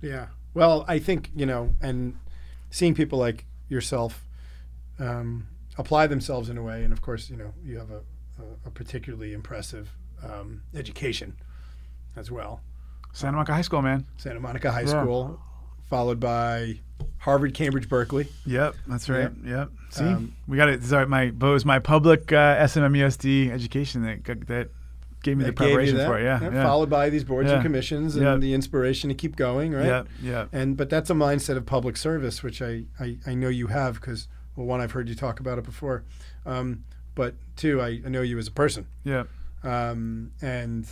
[0.00, 0.26] Yeah.
[0.54, 2.16] Well, I think, you know, and
[2.70, 4.24] seeing people like yourself
[4.98, 7.98] um, apply themselves in a way, and of course, you know, you have a,
[8.38, 9.90] a, a particularly impressive
[10.24, 11.36] um, education
[12.16, 12.62] as well.
[13.12, 14.06] Santa Monica High School, man.
[14.16, 15.02] Santa Monica High Yeah.
[15.02, 15.40] School,
[15.88, 16.80] followed by
[17.18, 18.28] Harvard, Cambridge, Berkeley.
[18.44, 19.30] Yep, that's right.
[19.44, 19.70] Yep.
[19.90, 20.82] See, Um, we got it.
[20.84, 24.68] Sorry, my but it was my public uh, SMMUSD education that that
[25.22, 26.24] gave me the preparation for it.
[26.24, 26.62] Yeah, yeah.
[26.62, 28.36] Followed by these boards and commissions and Yeah.
[28.36, 29.86] the inspiration to keep going, right?
[29.86, 30.44] Yeah, yeah.
[30.52, 33.94] And but that's a mindset of public service, which I, I, I know you have
[34.00, 36.04] because well, one I've heard you talk about it before,
[36.44, 36.84] um,
[37.16, 39.24] but two I, I know you as a person, Yeah.
[39.64, 40.86] um, and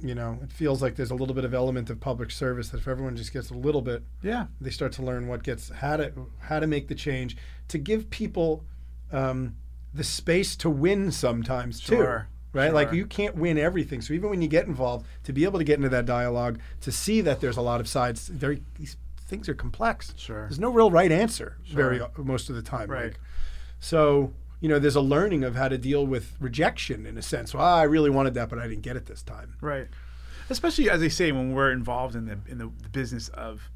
[0.00, 2.78] you know it feels like there's a little bit of element of public service that
[2.78, 4.46] if everyone just gets a little bit, Yeah.
[4.60, 7.36] they start to learn what gets how to how to make the change
[7.68, 8.64] to give people
[9.12, 9.56] um,
[9.92, 12.58] the space to win sometimes Sure, too.
[12.58, 14.00] Right, like you can't win everything.
[14.00, 16.90] So even when you get involved, to be able to get into that dialogue, to
[16.92, 18.96] see that there's a lot of sides, very these
[19.26, 20.14] things are complex.
[20.16, 20.42] Sure.
[20.42, 21.76] There's no real right answer Sure.
[21.76, 22.88] very most of the time.
[22.90, 23.04] Right.
[23.04, 23.20] Like,
[23.80, 27.54] so you know, there's a learning of how to deal with rejection in a sense.
[27.54, 29.54] Well, I really wanted that, but I didn't get it this time.
[29.60, 29.86] Right.
[30.50, 33.70] Especially as they say, when we're involved in the in the, the business of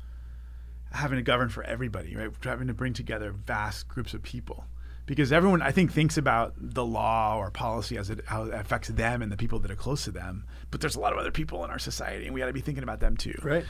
[0.92, 2.30] having to govern for everybody, right?
[2.44, 4.64] Having to bring together vast groups of people.
[5.04, 8.88] Because everyone, I think, thinks about the law or policy as it how it affects
[8.88, 10.44] them and the people that are close to them.
[10.70, 12.60] But there's a lot of other people in our society, and we got to be
[12.60, 13.64] thinking about them too, Right.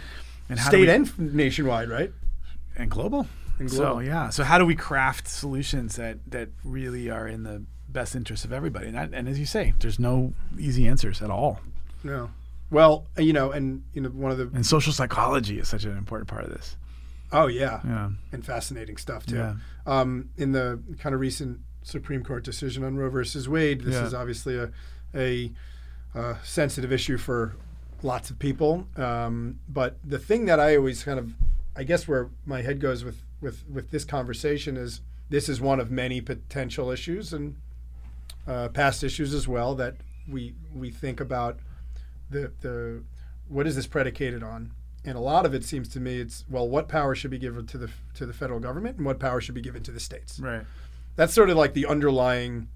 [0.48, 2.12] And how State we- and nationwide, right?
[2.76, 3.26] and global.
[3.59, 4.30] And So yeah.
[4.30, 8.53] So how do we craft solutions that that really are in the best interest of
[8.53, 8.86] everybody?
[8.88, 11.61] And, that, and as you say, there's no easy answers at all.
[12.03, 12.30] No.
[12.70, 15.96] Well, you know, and you know, one of the And social psychology is such an
[15.96, 16.76] important part of this.
[17.32, 18.11] oh yeah, Yeah.
[18.32, 19.36] and fascinating stuff too.
[19.36, 19.55] Yeah.
[19.86, 24.07] Um, in the kind of recent Supreme Court decision on Roe versus Wade, this Yeah.
[24.07, 24.70] is obviously a,
[25.14, 25.53] a,
[26.14, 27.55] uh sensitive issue for
[28.03, 28.86] lots of people.
[28.96, 31.32] Um, but the thing that I always kind of
[31.76, 35.80] I guess where my head goes with with with this conversation is this is one
[35.80, 37.57] of many potential issues and
[38.47, 39.97] uh, past issues as well that
[40.28, 41.59] we we think about
[42.30, 43.03] the the
[43.49, 44.72] what is this predicated on?
[45.05, 47.66] And a lot of it seems to me it's well what power should be given
[47.66, 50.38] to the to the federal government and what power should be given to the states.
[50.38, 50.62] Right.
[51.16, 52.68] That's sort of like the underlying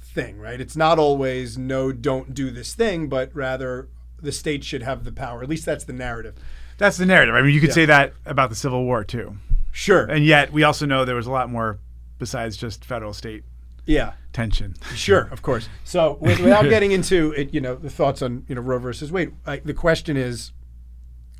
[0.00, 0.60] thing right?
[0.60, 3.88] It's not always no don't do this thing but rather
[4.20, 5.42] the state should have the power.
[5.42, 6.34] At least that's the narrative.
[6.78, 7.34] That's the narrative.
[7.34, 7.74] I mean you could Yeah.
[7.74, 9.36] say that about the civil war too
[9.72, 11.80] sure and yet we also know there was a lot more
[12.18, 13.42] besides just federal state
[13.84, 15.68] yeah tension Sure, of course.
[15.84, 19.12] So, with, without getting into it, you know, the thoughts on you know Roe versus
[19.12, 20.52] Wade, I, the question is,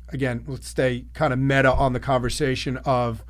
[0.09, 3.23] again, let's stay kind of meta on the conversation of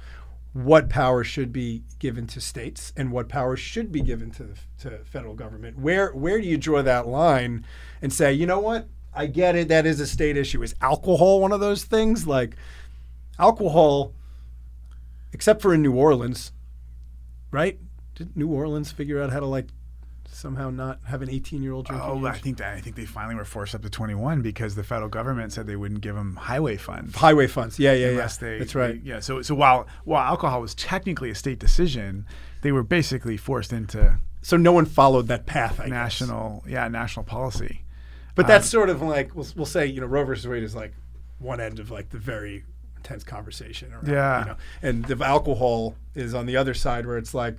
[0.53, 4.49] what power should be given to states and what power should be given to
[4.81, 5.79] to federal government.
[5.79, 7.65] Where where do you draw that line
[8.01, 10.61] and say, you know what, I get it, that is a state issue.
[10.63, 12.27] Is alcohol one of those things?
[12.27, 12.55] Like
[13.39, 14.13] alcohol,
[15.33, 16.51] except for in New Orleans,
[17.51, 17.79] right?
[18.15, 19.67] Did New Orleans figure out how to like
[20.27, 22.07] somehow not have an 18 year old drinking?
[22.09, 24.83] Oh, I think that I think they finally were forced up to 21 because the
[24.83, 27.79] federal government said they wouldn't give them highway funds highway funds.
[27.79, 28.29] Yeah, yeah, yeah.
[28.39, 28.59] they.
[28.59, 29.01] That's right.
[29.03, 29.19] they- yeah.
[29.19, 32.25] So so while while alcohol was technically a state decision,
[32.61, 35.79] they were basically forced into so no one followed that path.
[35.79, 35.91] I guess.
[35.91, 37.83] national yeah national policy.
[38.35, 40.75] But that's um, sort of like we'll, we'll say you know Roe versus Wade is
[40.75, 40.93] like
[41.39, 42.63] one end of like the very
[43.03, 43.93] intense conversation.
[43.93, 44.39] Around, Yeah.
[44.39, 47.57] You know, and the alcohol is on the other side where it's like,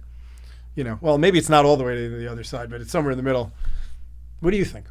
[0.74, 2.90] you know, well maybe it's not all the way to the other side, but it's
[2.90, 3.52] somewhere in the middle.
[4.40, 4.86] What do you think?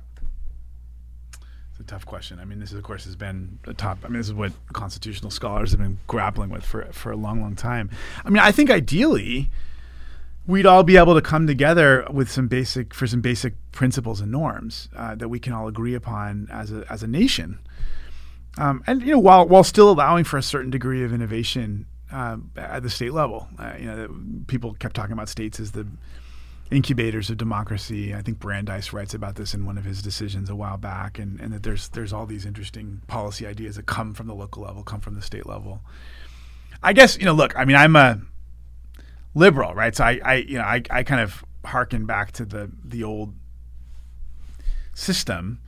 [1.71, 2.39] It's a tough question.
[2.39, 3.99] I mean, this, is, of course, has been a top.
[4.03, 7.41] I mean, this is what constitutional scholars have been grappling with for for a long,
[7.41, 7.89] long time.
[8.23, 9.49] I mean, I think ideally,
[10.45, 14.31] we'd all be able to come together with some basic for some basic principles and
[14.31, 17.57] norms uh, that we can all agree upon as a as a nation.
[18.57, 22.37] Um, and you know, while while still allowing for a certain degree of innovation uh,
[22.55, 24.15] at the state level, uh, you know,
[24.47, 25.87] people kept talking about states as the
[26.69, 28.13] incubators of democracy.
[28.13, 31.39] I think Brandeis writes about this in one of his decisions a while back, and,
[31.39, 34.83] and that there's there's all these interesting policy ideas that come from the local level,
[34.83, 35.81] come from the state level.
[36.81, 38.21] I guess you know, look, I mean, I'm a
[39.33, 39.95] liberal, right?
[39.95, 43.33] So I, I you know, I, I kind of harken back to the the old
[44.93, 45.59] system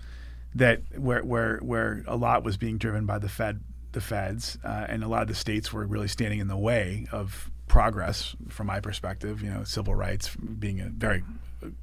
[0.55, 4.85] that where where where a lot was being driven by the Fed, the Feds, uh,
[4.89, 8.67] and a lot of the states were really standing in the way of progress from
[8.67, 9.41] my perspective.
[9.41, 11.23] You know, civil rights being a very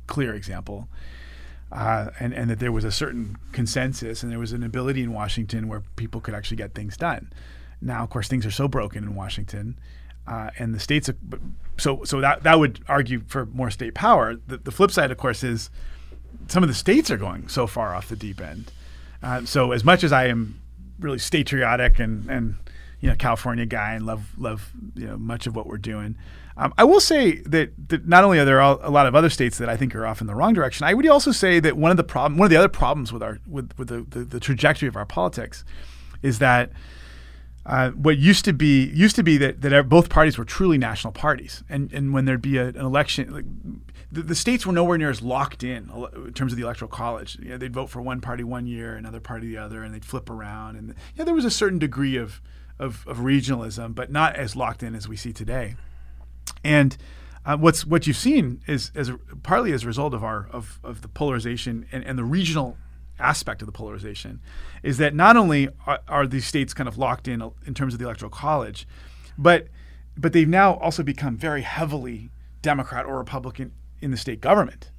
[0.07, 0.89] clear example.
[1.71, 5.11] Uh, and, and that there was a certain consensus and there was an ability in
[5.11, 7.33] Washington where people could actually get things done.
[7.81, 9.79] Now, of course, things are so broken in Washington,
[10.27, 11.11] uh, and the states.
[11.79, 14.37] So, so that that would argue for more state power.
[14.47, 15.71] The, the flip side, of course, is
[16.49, 18.71] some of the states are going so far off the deep end.
[19.23, 20.61] Uh, so, as much as I am
[20.99, 22.57] really statriotic and and
[23.01, 26.17] you know California guy and love love you know much of what we're doing,
[26.57, 29.31] um, I will say that that not only are there all, a lot of other
[29.31, 30.87] states that I think are off in the wrong direction.
[30.87, 33.23] I would also say that one of the problem, one of the other problems with
[33.23, 35.65] our with with the, the, the trajectory of our politics,
[36.23, 36.71] is that
[37.65, 41.13] uh, what used to be used to be that, that both parties were truly national
[41.13, 43.45] parties, and and when there'd be a, an election, like,
[44.13, 47.39] the, the states were nowhere near as locked in in terms of the electoral college.
[47.41, 50.05] You know, they'd vote for one party one year, another party the other, and they'd
[50.05, 50.77] flip around.
[50.77, 52.43] And yeah, there was a certain degree of,
[52.79, 55.77] of of regionalism, but not as locked in as we see today.
[56.63, 56.97] And
[57.47, 60.79] uh, what's what you've seen is as a, partly as a result of our of,
[60.85, 62.77] of the polarization and, and the regional
[63.19, 64.41] aspect of the polarization
[64.83, 67.99] is that not only are, are these states kind of locked in in terms of
[67.99, 68.87] the electoral college,
[69.39, 69.69] but
[70.19, 73.73] but they've now also become very heavily Democrat or Republican
[74.03, 74.91] in the state government,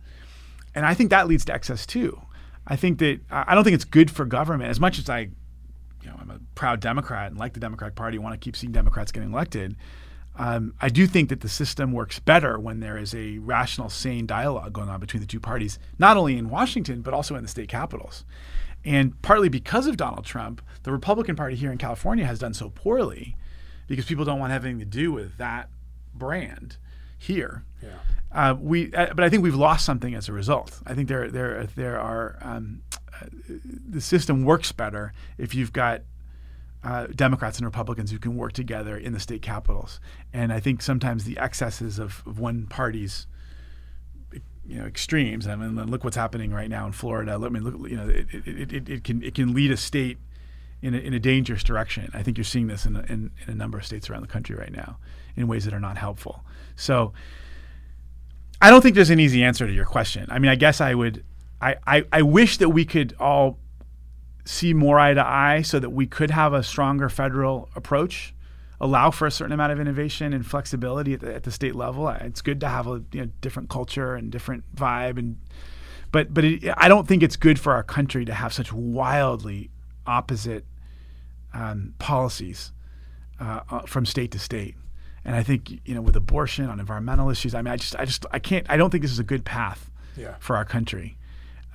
[0.73, 2.21] and I think that leads to excess too.
[2.65, 6.07] I think that I don't think it's good for government as much as I, you
[6.07, 9.11] know, I'm a proud Democrat and like the Democratic Party, want to keep seeing Democrats
[9.11, 9.75] getting elected.
[10.35, 14.25] Um, I do think that the system works better when there is a rational, sane
[14.25, 17.49] dialogue going on between the two parties, not only in Washington, but also in the
[17.49, 18.25] state capitals.
[18.83, 22.69] And partly because of Donald Trump, the Republican Party here in California has done so
[22.69, 23.35] poorly
[23.87, 25.69] because people don't want to have anything to do with that
[26.15, 26.77] brand
[27.17, 27.63] here.
[27.81, 27.89] Yeah.
[28.33, 30.81] Uh, we, uh, but I think we've lost something as a result.
[30.85, 32.81] I think there, there, there are um,
[33.21, 33.27] uh,
[33.89, 36.01] the system works better if you've got
[36.83, 39.99] uh, Democrats and Republicans who can work together in the state capitals.
[40.33, 43.27] And I think sometimes the excesses of, of one party's
[44.65, 45.47] you know extremes.
[45.47, 47.37] I mean, look what's happening right now in Florida.
[47.37, 47.89] Let me look.
[47.89, 50.17] You know, it, it, it, it can it can lead a state
[50.81, 52.09] in a, in a dangerous direction.
[52.13, 54.27] I think you're seeing this in a, in, in a number of states around the
[54.27, 54.97] country right now
[55.35, 56.43] in ways that are not helpful.
[56.75, 57.13] So
[58.63, 60.25] I don't think there's an easy answer to your question.
[60.31, 61.25] I mean, I guess I would.
[61.61, 63.59] I, I, I wish that we could all
[64.45, 68.33] see more eye to eye so that we could have a stronger federal approach
[68.79, 72.07] allow for a certain amount of innovation and flexibility at the, at the state level.
[72.07, 75.37] It's good to have a you know, different culture and different vibe, and
[76.13, 79.71] but but it, I don't think it's good for our country to have such wildly
[80.07, 80.65] opposite
[81.53, 82.71] um, policies
[83.41, 84.75] uh, uh, from state to state.
[85.25, 88.05] And I think you know with abortion on environmental issues, I mean, I just I
[88.05, 90.35] just I can't I don't think this is a good path Yeah.
[90.39, 91.17] for our country.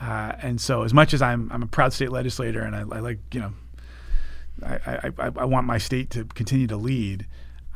[0.01, 3.01] Uh, and so, as much as I'm I'm a proud state legislator and I, I
[3.01, 3.53] like you know
[4.65, 7.27] I, I, I want my state to continue to lead.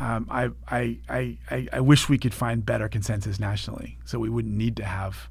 [0.00, 4.54] Um, I, I, I, I wish we could find better consensus nationally, so we wouldn't
[4.56, 5.28] need to have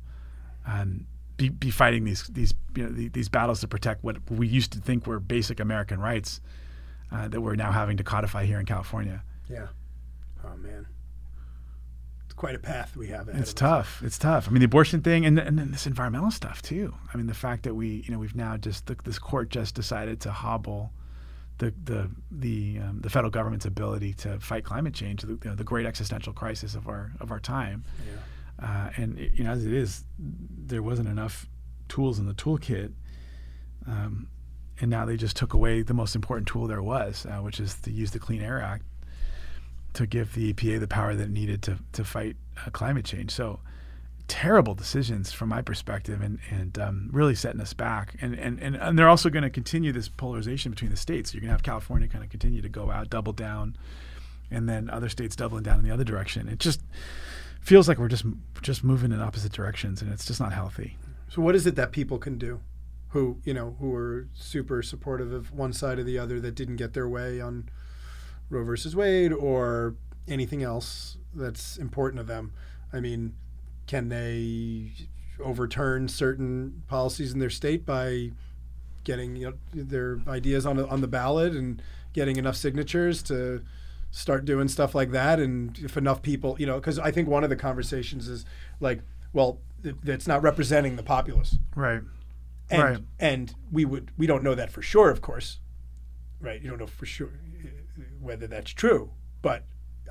[0.66, 4.72] um, be, be fighting these these you know these battles to protect what we used
[4.74, 6.40] to think were basic American rights
[7.12, 9.24] uh, that we're now having to codify here in California.
[9.50, 9.68] Yeah.
[10.46, 10.88] Oh man.
[12.26, 13.60] It's quite a path we have ahead It's of us.
[13.60, 14.02] tough.
[14.04, 14.48] It's tough.
[14.48, 16.94] I mean, the abortion thing, and and then this environmental stuff too.
[17.14, 19.76] I mean, the fact that we, you know, we've now just the, this court just
[19.76, 20.92] decided to hobble
[21.58, 25.56] the the the um, the federal government's ability to fight climate change, the, you know,
[25.56, 27.84] the great existential crisis of our of our time.
[28.08, 28.66] Yeah.
[28.68, 31.48] Uh, and it- you know, as it is, there wasn't enough
[31.90, 32.94] tools in the toolkit.
[33.88, 34.28] Um,
[34.80, 37.76] and now they just took away the most important tool there was, uh, which is
[37.82, 38.84] to use the Clean Air Act
[39.94, 42.36] to give the EPA the power that it needed to to fight
[42.66, 43.32] uh, climate change.
[43.32, 43.60] So
[44.28, 48.16] terrible decisions from my perspective, and and um, really setting us back.
[48.22, 51.34] And and and, and they're also going to continue this polarization between the states.
[51.34, 53.76] You're going to have California kind of continue to go out, double down,
[54.50, 56.48] and then other states doubling down in the other direction.
[56.48, 56.82] It just
[57.62, 58.26] feels like we're just
[58.62, 60.98] just moving in opposite directions, and it's just not healthy.
[61.28, 62.62] So what is it that people can do
[63.10, 66.78] who, you know, who are super supportive of one side or the other that didn't
[66.78, 67.70] get their way on
[68.52, 69.96] Roe versus Wade or
[70.28, 72.54] anything else that's important to them?
[72.94, 73.34] I mean,
[73.88, 74.92] can they
[75.44, 78.32] overturn certain policies in their state by
[79.04, 81.82] getting you know, their ideas on the, on the ballot and
[82.14, 83.64] getting enough signatures to
[84.12, 87.46] start doing stuff like that and if enough people you know because i think one
[87.46, 88.44] of the conversations is
[88.82, 89.00] like
[89.32, 92.02] well th- that's not representing the populace Right.
[92.70, 92.98] and Right.
[93.22, 95.60] and we would we don't know that for sure of course
[96.42, 97.30] right you don't know for sure
[98.22, 99.12] whether that's true
[99.42, 99.64] but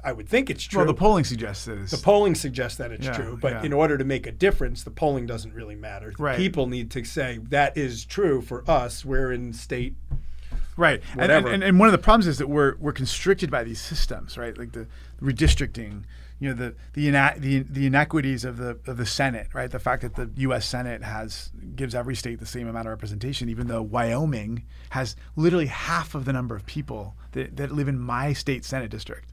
[0.02, 2.90] i would think it's true Well, the polling suggests that it's the polling suggests that
[2.90, 3.62] it's Yeah, true, but yeah.
[3.62, 6.12] in order to make a difference, the polling doesn't really matter.
[6.18, 6.36] Right.
[6.38, 9.04] People need to say that is true for us.
[9.04, 9.94] We're in state.
[10.76, 11.02] Right.
[11.18, 14.38] And, and, and one of the problems is that we're, we're constricted by these systems,
[14.38, 14.56] right?
[14.56, 14.86] Like the
[15.20, 16.04] redistricting,
[16.40, 19.70] you know, the the, ina- the the inequities of the of the Senate, right?
[19.70, 20.66] The fact that the U.S.
[20.66, 25.66] Senate has gives every state the same amount of representation, even though Wyoming has literally
[25.66, 29.29] half of the number of people that, that live in my state Senate district.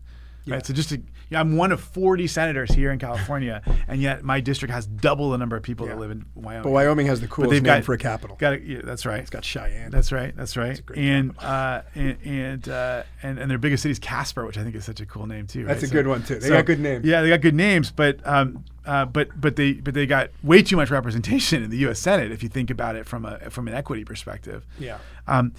[0.53, 0.65] Right.
[0.65, 4.39] So just to, yeah, I'm one of 40 senators here in California, and yet my
[4.39, 6.63] district has double the number of people that live in Wyoming.
[6.63, 8.35] But Wyoming has the coolest name got- for a capital.
[8.37, 8.63] Got it.
[8.63, 9.19] Yeah, that's right.
[9.19, 9.91] it's got Cheyenne.
[9.91, 10.35] That's right.
[10.35, 10.83] That's right.
[10.85, 14.63] great And, uh, and and uh, and and their biggest city is Casper, which I
[14.63, 15.65] think is such a cool name too.
[15.65, 15.91] That's right?
[15.91, 16.39] a good one, too.
[16.39, 17.05] They got good names.
[17.05, 20.61] Yeah, they got good names, but um, uh, but but they but they got way
[20.61, 21.99] too much representation in the U.S.
[21.99, 24.65] Senate if you think about it from a from an equity perspective.
[24.79, 24.97] yeah.
[25.27, 25.53] Um,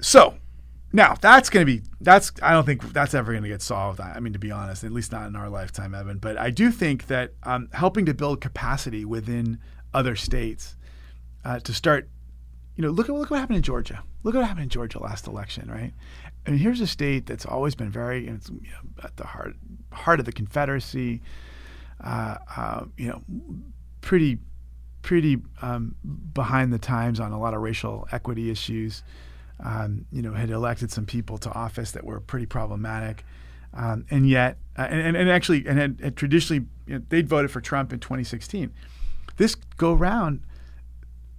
[0.00, 0.34] so
[0.92, 4.00] now that's going to be that's I don't think that's ever going to get solved.
[4.00, 6.18] I mean, to be honest, at least not in our lifetime, Evan.
[6.18, 9.58] But I do think that um, helping to build capacity within
[9.94, 10.76] other states
[11.44, 12.08] uh, to start,
[12.76, 14.02] you know, look at look what happened in Georgia.
[14.22, 15.92] Look at what happened in Georgia last election, right?
[16.46, 19.56] I mean, here's a state that's always been very you know, at the heart
[19.92, 21.22] heart of the Confederacy.
[22.02, 23.22] Uh, uh, you know,
[24.00, 24.38] pretty
[25.02, 25.94] pretty um,
[26.32, 29.02] behind the times on a lot of racial equity issues.
[29.64, 33.24] Um, you know, had elected some people to office that were pretty problematic,
[33.74, 37.50] um, and yet, uh, and, and, actually, and had, had traditionally, you know, they'd voted
[37.50, 38.72] for Trump in 2016.
[39.36, 40.42] This go round,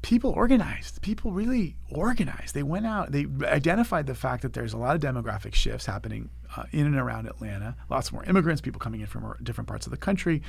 [0.01, 1.01] people organized.
[1.01, 2.53] People really organized.
[2.53, 3.11] They went out.
[3.11, 6.95] They identified the fact that there's a lot of demographic shifts happening uh, in and
[6.95, 7.75] around Atlanta.
[7.89, 10.41] Lots more immigrants, people coming in from different parts of the country,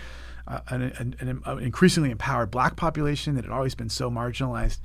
[0.47, 4.79] uh, an, an, an, an increasingly empowered black population that had always been so marginalized.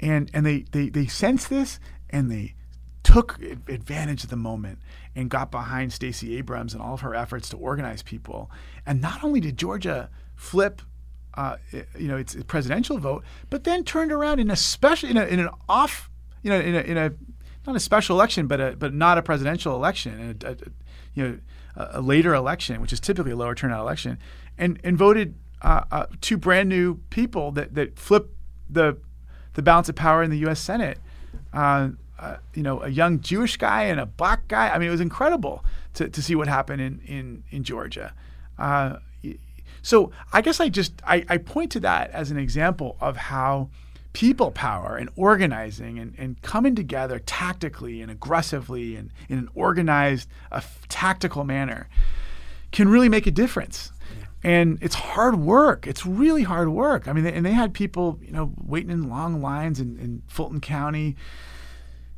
[0.00, 1.80] And and they they they sensed this
[2.10, 2.54] and they
[3.02, 4.78] took advantage of the moment
[5.14, 8.50] and got behind Stacey Abrams and all of her efforts to organize people.
[8.84, 10.82] And not only did Georgia flip
[11.38, 11.56] uh,
[11.96, 15.38] you know, its presidential vote, but then turned around in a special, in, a, in
[15.38, 16.10] an off,
[16.42, 17.12] you know, in a, in a
[17.64, 20.56] not a special election, but a, but not a presidential election, a, a,
[21.14, 21.38] you know,
[21.76, 24.18] a, a later election, which is typically a lower turnout election,
[24.58, 28.34] and and voted uh, uh, two brand new people that that flip
[28.68, 28.98] the
[29.58, 30.60] the balance of power in the U.S.
[30.60, 30.98] Senate.
[31.52, 34.68] Uh, uh, you know, a young Jewish guy and a black guy.
[34.68, 38.14] I mean, it was incredible to, to see what happened in in in Georgia.
[38.56, 38.98] Uh,
[39.82, 43.68] so I guess I just I, I point to that as an example of how
[44.12, 50.28] people power and organizing and, and coming together tactically and aggressively and in an organized,
[50.52, 51.88] a tactical manner
[52.70, 53.90] can really make a difference.
[54.42, 55.86] And it's hard work.
[55.86, 57.08] It's really hard work.
[57.08, 60.60] I mean, and they had people, you know, waiting in long lines in, in Fulton
[60.60, 61.16] County,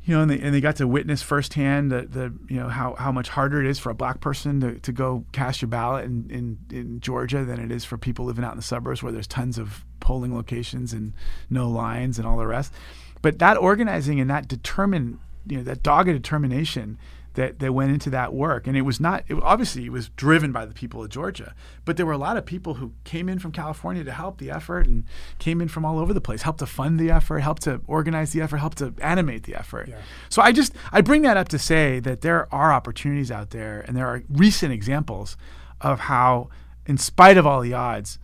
[0.03, 2.95] you know, and they, and they got to witness firsthand the, the you know how,
[2.95, 6.05] how much harder it is for a black person to, to go cast your ballot
[6.05, 9.11] in, in, in Georgia than it is for people living out in the suburbs where
[9.11, 11.13] there's tons of polling locations and
[11.49, 12.73] no lines and all the rest.
[13.21, 16.97] But that organizing and that determined, you know, that dogged determination
[17.33, 18.67] that, that went into that work.
[18.67, 21.53] And it was not, it, obviously, it was driven by the people of Georgia,
[21.85, 24.51] but there were a lot of people who came in from California to help the
[24.51, 25.05] effort and
[25.39, 28.31] came in from all over the place, helped to fund the effort, helped to organize
[28.31, 29.87] the effort, helped to animate the effort.
[29.87, 29.99] Yeah.
[30.29, 33.81] So I just, I bring that up to say that there are opportunities out there
[33.87, 35.37] and there are recent examples
[35.79, 36.49] of how,
[36.85, 38.19] in spite of all the odds,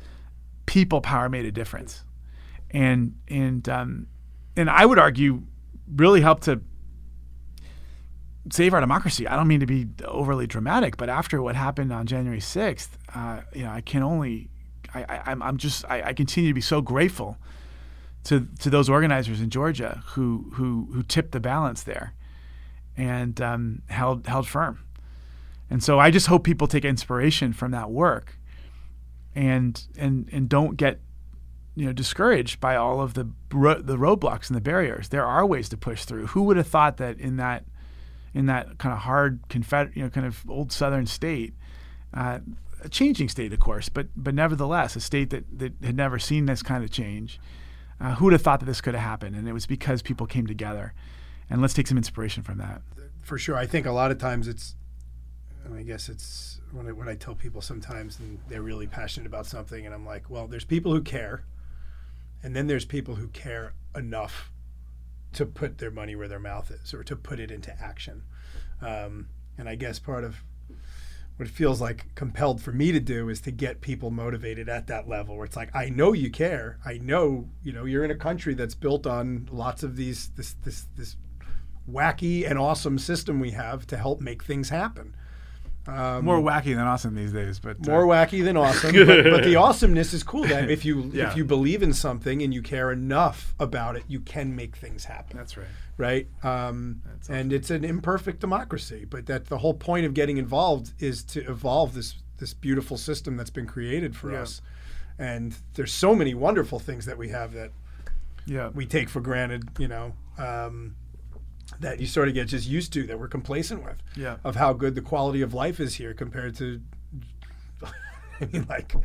[0.65, 2.03] people power made a difference.
[2.71, 4.07] And, and, um,
[4.57, 5.43] and I would argue
[5.95, 6.61] really helped to
[8.51, 9.27] save our democracy.
[9.27, 13.41] I don't mean to be overly dramatic, but after what happened on January 6th, uh,
[13.53, 14.49] you know, I can only,
[14.93, 17.37] I, I, I'm just, I, I, continue to be so grateful
[18.25, 22.13] to, to those organizers in Georgia who, who, who tipped the balance there
[22.95, 24.83] and um, held, held firm.
[25.69, 28.37] And so I just hope people take inspiration from that work
[29.35, 30.99] and, and, and don't get
[31.77, 35.09] you know discouraged by all of the the roadblocks and the barriers.
[35.09, 36.27] There are ways to push through.
[36.27, 37.65] Who would have thought that in that
[38.33, 41.53] in that kind of hard Confederate, you know, kind of old Southern state,
[42.13, 42.39] uh,
[42.83, 46.45] a changing state, of course, but but nevertheless a state that that had never seen
[46.45, 47.39] this kind of change.
[47.99, 49.35] Uh, who would have thought that this could have happened?
[49.35, 50.93] And it was because people came together.
[51.49, 52.81] And let's take some inspiration from that.
[53.21, 54.75] For sure, I think a lot of times it's,
[55.73, 59.45] I guess it's when I, when I tell people sometimes and they're really passionate about
[59.45, 61.43] something, and I'm like, well, there's people who care,
[62.43, 64.51] and then there's people who care enough
[65.33, 68.23] to put their money where their mouth is or to put it into action.
[68.81, 70.43] Um, and I guess part of
[71.37, 74.87] what it feels like compelled for me to do is to get people motivated at
[74.87, 76.79] that level where it's like I know you care.
[76.83, 80.53] I know, you know, you're in a country that's built on lots of these this
[80.63, 81.15] this this
[81.89, 85.15] wacky and awesome system we have to help make things happen.
[85.87, 88.93] Um, more wacky than awesome these days, but uh, more wacky than awesome.
[88.93, 90.43] but, but, the awesomeness is cool.
[90.43, 91.31] That if you yeah.
[91.31, 95.05] if you believe in something and you care enough about it, you can make things
[95.05, 95.37] happen.
[95.37, 95.67] That's right.
[95.97, 96.27] Right.
[96.43, 100.91] Um, That's and it's an imperfect democracy, but that the whole point of getting involved
[100.99, 104.41] is to evolve this this beautiful system that's been created for yeah.
[104.41, 104.61] us.
[105.17, 107.71] And there's so many wonderful things that we have that
[108.45, 108.69] yeah.
[108.69, 109.69] we take for granted.
[109.79, 110.13] You know.
[110.37, 110.95] Um,
[111.79, 114.37] that you sort of get just used to that we're complacent with yeah.
[114.43, 116.81] of how good the quality of life is here compared to
[118.41, 118.95] I mean like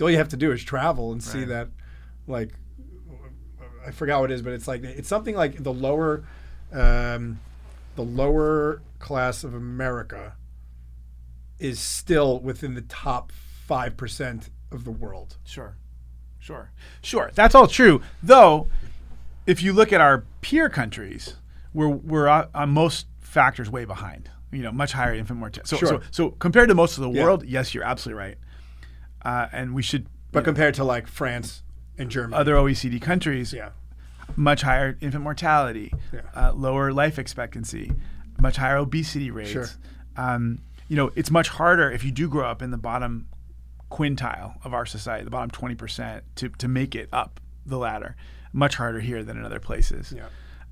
[0.00, 1.32] all you have to do is travel and right.
[1.32, 1.68] see that
[2.26, 2.50] like
[3.86, 6.24] I forgot what it is but it's like it's something like the lower
[6.72, 7.40] um,
[7.96, 10.34] the lower class of America
[11.58, 13.32] is still within the top
[13.68, 15.36] 5% of the world.
[15.44, 15.76] Sure.
[16.38, 16.72] Sure.
[17.02, 17.30] Sure.
[17.34, 18.02] That's all true.
[18.22, 18.66] Though
[19.46, 21.36] if you look at our peer countries
[21.74, 24.30] we're we're uh, on most factors way behind.
[24.50, 25.68] You know, much higher infant mortality.
[25.68, 25.88] So, sure.
[25.88, 27.24] so, so compared to most of the yeah.
[27.24, 28.38] world, yes, you're absolutely right.
[29.24, 30.06] Uh, and we should.
[30.30, 31.62] But compared know, to like France
[31.96, 33.70] and Germany, other OECD countries, yeah,
[34.36, 36.20] much higher infant mortality, yeah.
[36.34, 37.92] uh, lower life expectancy,
[38.38, 39.50] much higher obesity rates.
[39.50, 39.68] Sure.
[40.16, 43.26] Um, you know, it's much harder if you do grow up in the bottom
[43.90, 48.16] quintile of our society, the bottom 20%, to, to make it up the ladder.
[48.52, 50.12] Much harder here than in other places.
[50.14, 50.26] Yeah.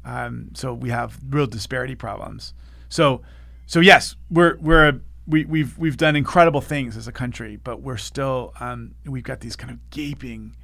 [0.04, 2.54] Um, so we have real disparity problems.
[2.88, 3.22] So,
[3.66, 7.82] so yes, we're we're a, we, we've we've done incredible things as a country, but
[7.82, 10.56] we're still um, we've got these kind of gaping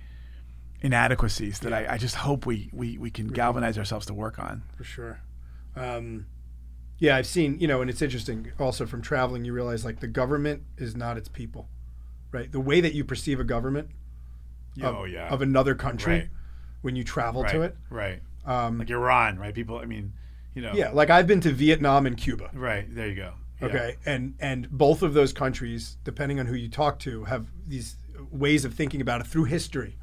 [0.81, 1.91] inadequacies that yeah.
[1.91, 4.63] I, I, just hope we, we, we can galvanize ourselves to work on.
[4.77, 5.21] For sure.
[5.75, 6.27] Um,
[6.99, 10.07] yeah, I've seen, you know, and it's interesting also from traveling, you realize like the
[10.07, 11.69] government is not its people,
[12.33, 12.51] right?
[12.51, 13.91] The way that you perceive a government
[14.83, 15.29] oh, of, yeah.
[15.29, 16.29] of another country right.
[16.83, 17.53] when you travel right.
[17.53, 17.77] to it.
[17.91, 18.23] Right.
[18.47, 19.55] Um, like Iran, right?
[19.55, 20.13] People, I mean,
[20.55, 20.73] you know.
[20.75, 22.51] Yeah, like I've been to Vietnam and Cuba.
[22.55, 23.33] Right there, you go.
[23.61, 23.67] Yeah.
[23.69, 27.97] Okay, and and both of those countries, depending on who you talk to, have these
[28.31, 29.97] ways of thinking about it through history,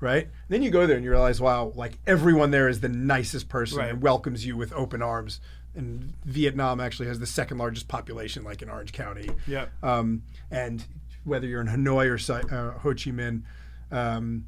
[0.00, 0.28] right?
[0.48, 3.78] then you go there and you realize, wow, like everyone there is the nicest person
[3.78, 3.90] right.
[3.90, 5.40] and welcomes you with open arms.
[5.74, 9.28] And Vietnam actually has the second largest population, like in Orange County.
[9.46, 9.66] Yeah.
[9.82, 10.84] Um, and
[11.24, 13.42] whether you're in Hanoi or uh, Ho Chi Minh,
[13.90, 14.46] um,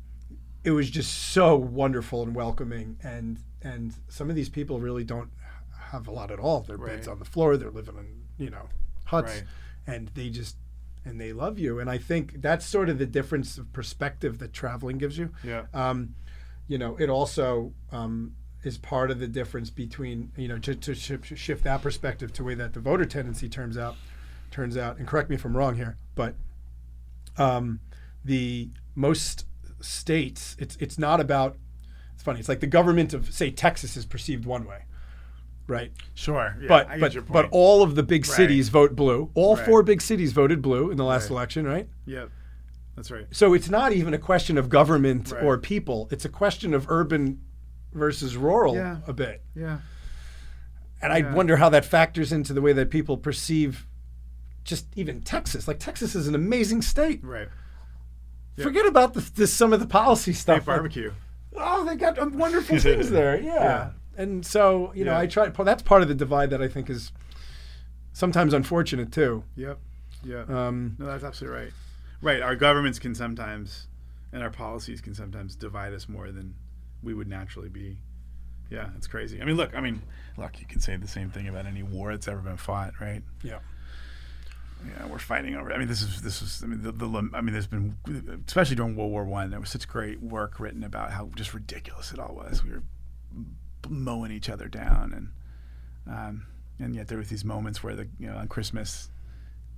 [0.66, 5.30] it was just so wonderful and welcoming and and some of these people really don't
[5.78, 6.96] have a lot at all their right.
[6.96, 8.68] beds on the floor they're living in you know
[9.06, 9.44] huts right.
[9.86, 10.56] and they just
[11.04, 14.52] and they love you and i think that's sort of the difference of perspective that
[14.52, 16.14] traveling gives you yeah um,
[16.68, 20.94] you know, it also um, is part of the difference between you know to, to
[20.94, 23.96] shift, shift that perspective to the way that the voter tendency turns out
[24.50, 24.98] turns out.
[24.98, 26.34] And correct me if I'm wrong here, but
[27.36, 27.80] um,
[28.24, 29.44] the most
[29.80, 31.56] states, it's it's not about.
[32.14, 32.38] It's funny.
[32.40, 34.84] It's like the government of say Texas is perceived one way,
[35.66, 35.92] right?
[36.14, 36.56] Sure.
[36.60, 38.36] Yeah, but but but all of the big Right.
[38.36, 39.30] cities vote blue.
[39.34, 39.66] All Right.
[39.66, 41.30] four big cities voted blue in the last Right.
[41.32, 41.88] election, right?
[42.06, 42.30] Yep.
[42.96, 43.26] That's right.
[43.30, 46.08] So it's not even a question of government or people.
[46.10, 47.42] It's a question of urban
[47.92, 48.98] versus rural Yeah.
[49.06, 49.42] a bit.
[49.54, 49.80] Yeah.
[51.02, 53.86] And I wonder how that factors into the way that people perceive
[54.64, 55.68] just even Texas.
[55.68, 57.22] Like Texas is an amazing state.
[57.22, 57.48] Right.
[58.56, 58.64] Yeah.
[58.64, 60.58] Forget about the, the some of the policy stuff.
[60.58, 61.12] Like, barbecue.
[61.56, 63.40] oh, they got um, wonderful things there.
[63.42, 63.54] Yeah.
[63.54, 63.90] Yeah.
[64.18, 65.18] And so, you know, Yeah.
[65.20, 67.12] I try that's part of the divide that I think is
[68.12, 69.44] sometimes unfortunate too.
[69.56, 69.78] Yep.
[70.24, 70.44] Yeah.
[70.48, 71.72] Um, No, that's absolutely right.
[72.22, 72.40] Right.
[72.42, 73.88] Our governments can sometimes,
[74.32, 76.54] and our policies can sometimes divide us more than
[77.02, 77.98] we would naturally be.
[78.70, 79.40] Yeah, it's crazy.
[79.40, 79.76] I mean, look.
[79.76, 80.02] I mean,
[80.36, 80.58] look.
[80.60, 83.22] You can say the same thing about any war that's ever been fought, right?
[83.42, 83.58] yeah.
[84.84, 85.72] Yeah, we're fighting over.
[85.72, 86.62] I mean, this is this is.
[86.62, 87.96] I mean, the, the I mean, there's been,
[88.46, 92.12] especially during World War One, there was such great work written about how just ridiculous
[92.12, 92.62] it all was.
[92.64, 92.82] We were
[93.88, 95.12] mowing each other down,
[96.06, 96.46] and um,
[96.78, 99.10] and yet there were these moments where the you know on Christmas,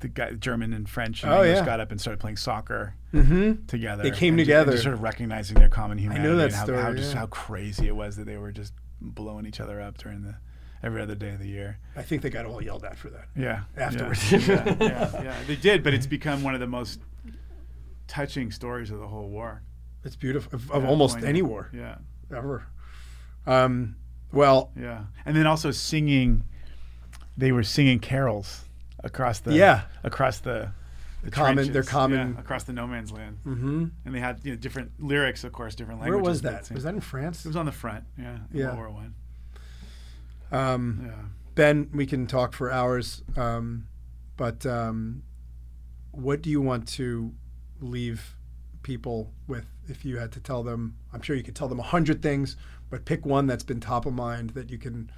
[0.00, 1.64] the guy German and French and Oh, English yeah.
[1.64, 3.64] got up and started playing soccer Mm-hmm.
[3.66, 4.02] together.
[4.02, 4.72] They came together.
[4.72, 6.36] just sort of recognizing their common humanity.
[6.36, 9.46] that and how, story, how just how crazy it was that they were just blowing
[9.46, 10.34] each other up during the
[10.82, 11.78] every other day of the year.
[11.96, 13.26] I think they got all yelled at for that.
[13.36, 13.62] Yeah.
[13.76, 14.30] Afterwards.
[14.32, 15.34] Yeah, yeah, yeah, yeah.
[15.46, 17.00] They did, but it's become one of the most
[18.06, 19.62] touching stories of the whole war.
[20.04, 21.28] It's beautiful of, of Yeah, almost poignant.
[21.28, 21.96] any war Yeah.
[22.34, 22.66] ever.
[23.46, 23.96] Um,
[24.32, 25.04] well, Yeah.
[25.26, 26.44] And then also singing
[27.36, 28.64] they were singing carols
[29.04, 29.82] across the Yeah.
[30.02, 30.72] across the
[31.22, 31.72] the common- trenches.
[31.72, 33.38] their common- yeah, across the no man's land.
[33.44, 33.86] mm-hmm.
[34.04, 36.22] And they had you know different lyrics, of course, different languages.
[36.22, 36.60] where languages.
[36.60, 36.74] was that?
[36.74, 37.44] Was that in France?
[37.44, 38.04] It was on the front.
[38.16, 38.34] Yeah.
[38.52, 38.66] in Yeah.
[38.66, 39.14] World War One.
[40.50, 41.12] Um, Yeah.
[41.54, 43.88] Ben, we can talk for hours, um,
[44.36, 45.24] but um,
[46.12, 47.32] what do you want to
[47.80, 48.36] leave
[48.84, 50.96] people with if you had to tell them?
[51.12, 52.56] I'm sure you could tell them a hundred things,
[52.90, 55.10] but pick one that's been top of mind that you can,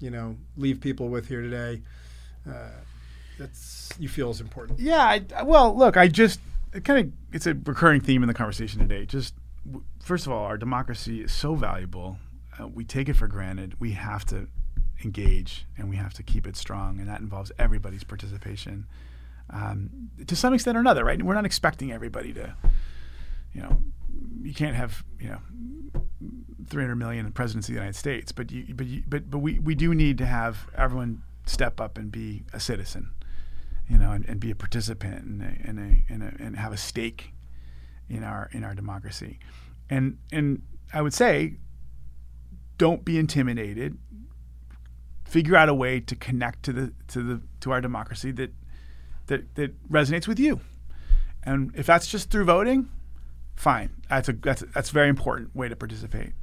[0.00, 1.82] you know, leave people with here today.
[2.48, 2.70] Uh,
[3.38, 4.80] that's you feel is important.
[4.80, 5.02] Yeah.
[5.36, 6.40] I, well, look, I just
[6.72, 9.06] it kind of it's a recurring theme in the conversation today.
[9.06, 9.34] Just
[10.02, 12.18] first of all, our democracy is so valuable.
[12.58, 13.80] Uh, we take it for granted.
[13.80, 14.48] We have to
[15.04, 18.86] engage and we have to keep it strong, and that involves everybody's participation
[19.50, 19.90] um,
[20.26, 21.04] to some extent or another.
[21.04, 21.22] Right?
[21.22, 22.54] We're not expecting everybody to,
[23.52, 23.82] you know,
[24.42, 25.38] you can't have you know.
[26.66, 29.58] 300 million in presidency of the United States, but you, but you, but but we,
[29.58, 33.10] we do need to have everyone step up and be a citizen
[33.88, 36.72] you know, and, and be a participant and a, and, a, and, a, and have
[36.72, 37.32] a stake
[38.08, 39.38] in our in our democracy.
[39.90, 41.56] And and I would say,
[42.78, 43.98] don't be intimidated.
[45.34, 48.52] Figure out a way to connect to the to the to our democracy that
[49.26, 50.60] that that resonates with you.
[51.42, 52.88] And if that's just through voting,
[53.56, 53.90] fine.
[54.08, 56.34] That's a that's a, that's a very important way to participate.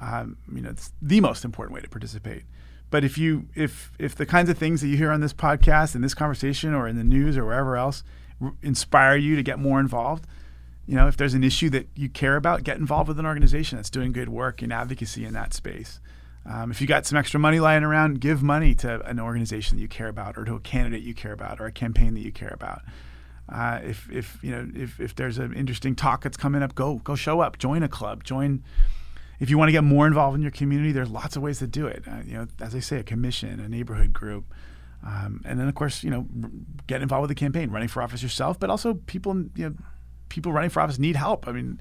[0.00, 2.44] Um, you know, it's the most important way to participate.
[2.90, 5.96] But if you if if the kinds of things that you hear on this podcast,
[5.96, 8.04] in this conversation, or in the news, or wherever else,
[8.40, 10.28] r- inspire you to get more involved,
[10.86, 13.78] you know, if there's an issue that you care about, get involved with an organization
[13.78, 15.98] that's doing good work in advocacy in that space.
[16.46, 19.82] Um, if you got some extra money lying around, give money to an organization that
[19.82, 22.32] you care about, or to a candidate you care about, or a campaign that you
[22.32, 22.82] care about.
[23.48, 26.96] Uh, if if you know if, if there's an interesting talk that's coming up, go
[26.96, 28.62] go show up, join a club, join.
[29.40, 31.66] If you want to get more involved in your community, there's lots of ways to
[31.66, 32.02] do it.
[32.06, 34.52] Uh, you know, as I say, a commission, a neighborhood group,
[35.06, 36.26] um, and then of course, you know,
[36.86, 39.74] get involved with the campaign, running for office yourself, but also people, you know,
[40.28, 41.46] people running for office need help.
[41.46, 41.80] I mean,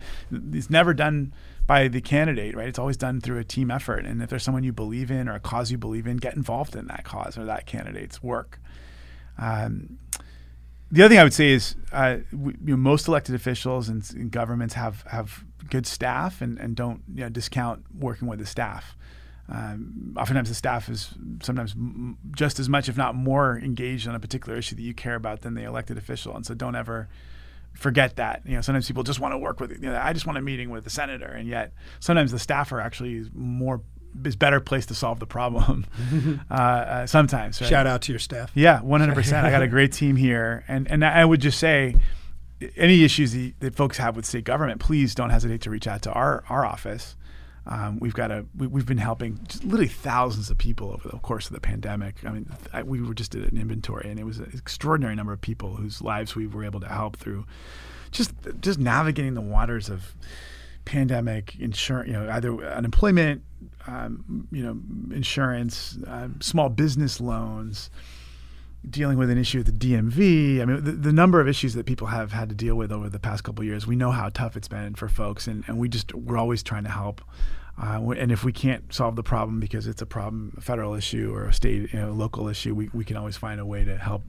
[0.53, 1.34] it's never done
[1.68, 2.68] by the candidate, right?
[2.68, 4.06] It's always done through a team effort.
[4.06, 6.76] And if there's someone you believe in or a cause you believe in, get involved
[6.76, 8.60] in that cause or that candidate's work.
[9.38, 9.99] Um,
[10.89, 14.10] the other thing I would say is, uh, we, you know, most elected officials and,
[14.15, 18.45] and governments have have good staff and, and don't you know, discount working with the
[18.45, 18.95] staff.
[19.49, 24.15] Um, oftentimes, the staff is sometimes m- just as much, if not more, engaged on
[24.15, 26.35] a particular issue that you care about than the elected official.
[26.35, 27.10] And so, don't ever
[27.78, 28.41] forget that.
[28.45, 29.72] You know, sometimes people just want to work with.
[29.72, 32.72] You know, I just want a meeting with the senator, and yet sometimes the staff
[32.72, 33.82] are actually more
[34.26, 35.86] is better placed to solve the problem.
[36.52, 37.70] uh, uh, sometimes, right?
[37.70, 38.52] Shout out to your staff.
[38.56, 39.45] Yeah, one hundred percent.
[39.45, 41.95] I got a great team here, and and I would just say,
[42.76, 46.02] any issues that, that folks have with state government, please don't hesitate to reach out
[46.04, 47.16] to our our office.
[47.69, 51.48] Um, we've got a we, we've been helping literally thousands of people over the course
[51.48, 52.15] of the pandemic.
[52.26, 55.34] I mean, I, we were just did an inventory, and it was an extraordinary number
[55.34, 57.45] of people whose lives we were able to help through
[58.11, 58.31] just
[58.61, 60.15] just navigating the waters of
[60.85, 63.44] pandemic insurance, you know, either unemployment,
[63.88, 64.80] um, you know,
[65.14, 67.89] insurance, um, small business loans,
[68.89, 70.61] dealing with an issue with the DMV.
[70.61, 73.09] I mean, the, the, number of issues that people have had to deal with over
[73.09, 75.89] the past couple years, we know how tough it's been for folks, and, and we
[75.89, 77.22] just we're always trying to help.
[77.81, 81.31] Uh, and if we can't solve the problem because it's a problem, a federal issue
[81.34, 83.97] or a state, you know, local issue, we, we can always find a way to
[83.97, 84.23] help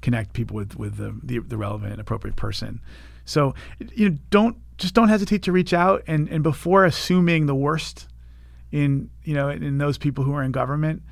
[0.00, 2.80] connect people with with the, the, the relevant appropriate person.
[3.24, 3.54] So
[3.94, 8.08] you know, don't just don't hesitate to reach out and and before assuming the worst
[8.72, 11.02] in you know in those people who are in government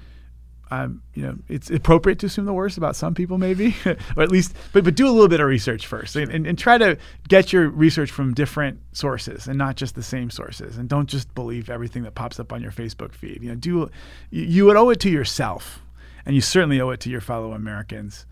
[0.70, 3.76] um, you know, it's appropriate to assume the worst about some people, maybe,
[4.16, 6.58] or at least, but but do a little bit of research first, and, and, and,
[6.58, 6.98] try to
[7.28, 11.32] get your research from different sources and not just the same sources, and don't just
[11.34, 13.42] believe everything that pops up on your Facebook feed.
[13.42, 13.90] You know, do
[14.30, 15.82] you, you would owe it to yourself,
[16.24, 18.26] and you certainly owe it to your fellow Americans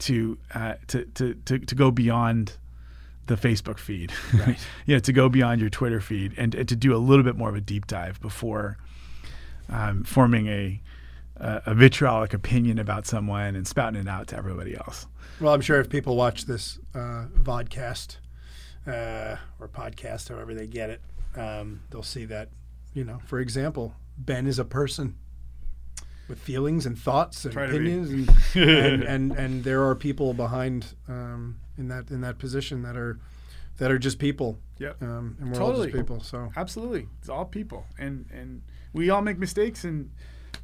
[0.00, 2.52] to uh, to, to to to go beyond
[3.26, 4.58] the Facebook feed, right?
[4.86, 7.36] you know, to go beyond your Twitter feed, and, and, to do a little bit
[7.36, 8.76] more of a deep dive before
[9.68, 10.80] um, forming a
[11.40, 15.06] a, a vitriolic opinion about someone and spouting it out to everybody else.
[15.40, 18.18] Well, I'm sure if people watch this uh, vodcast
[18.86, 21.00] uh, or podcast, however they get it,
[21.36, 22.50] um, they'll see that,
[22.92, 25.16] you know, for example, Ben is a person
[26.28, 30.94] with feelings and thoughts and Try opinions, and, and, and, and there are people behind
[31.08, 33.18] um, in that in that position that are
[33.78, 34.58] that are just people.
[34.78, 35.78] Yeah, um, and we're totally.
[35.78, 36.20] all just people.
[36.20, 38.62] So absolutely, it's all people, and and
[38.92, 40.10] we all make mistakes, and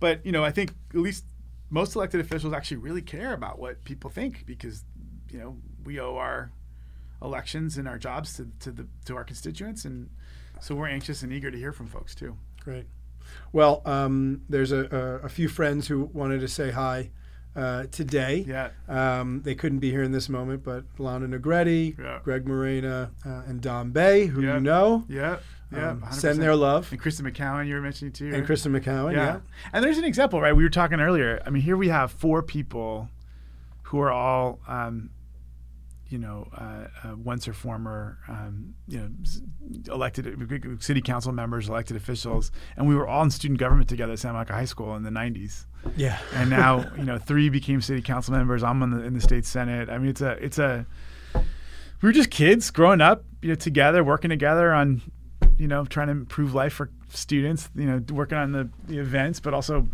[0.01, 1.25] but you know, I think at least
[1.71, 4.85] most elected officials actually really care about what people think because
[5.31, 6.53] you know we owe our
[7.23, 10.11] elections and our jobs to to the to our constituents, and
[10.61, 12.37] so we're anxious and eager to hear from folks too.
[12.63, 12.87] Great.
[13.53, 17.11] Well, um, there's a, a, a, few friends who wanted to say hi
[17.57, 18.45] uh, today.
[18.47, 18.71] Yeah.
[18.89, 22.21] Um, they couldn't be here in this moment, but Lana Negrete, yeah.
[22.23, 24.55] Greg Morena, uh, and Don Bay, who yeah.
[24.55, 25.05] you know.
[25.09, 25.39] Yeah.
[25.77, 26.91] Yeah, um, send their love.
[26.91, 28.33] And Kristin McCowan, you were mentioning too.
[28.33, 29.25] And Kristin McCowan, yeah.
[29.25, 29.41] yeah.
[29.73, 30.55] And there's an example, right?
[30.55, 31.43] We were talking earlier.
[31.47, 33.09] I mean, here we have four people
[33.83, 35.11] who are all, um,
[36.09, 41.97] you know, uh, uh, once or former, um, you know, elected city council members, elected
[41.97, 45.03] officials, and we were all in student government together at Santa Monica High School in
[45.03, 45.67] the '90s.
[45.97, 46.19] Yeah.
[46.35, 48.63] And now, you know, three became city council members.
[48.63, 49.89] I'm in the, in the state senate.
[49.89, 50.87] I mean, it's a, it's a.
[51.35, 55.03] We were just kids growing up, you know, together, working together on
[55.59, 59.41] you know, trying to improve life for students, you know, working on the, the events,
[59.41, 59.87] but also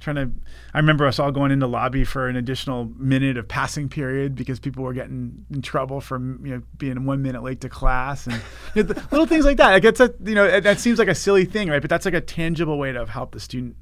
[0.00, 0.30] trying to
[0.74, 4.60] I remember us all going into lobby for an additional minute of passing period because
[4.60, 8.40] people were getting in trouble for you know being one minute late to class and
[8.74, 9.72] you know, little things like that.
[9.72, 11.80] Like it's a you know that seems like a silly thing, right?
[11.80, 13.76] But that's like a tangible way to help the student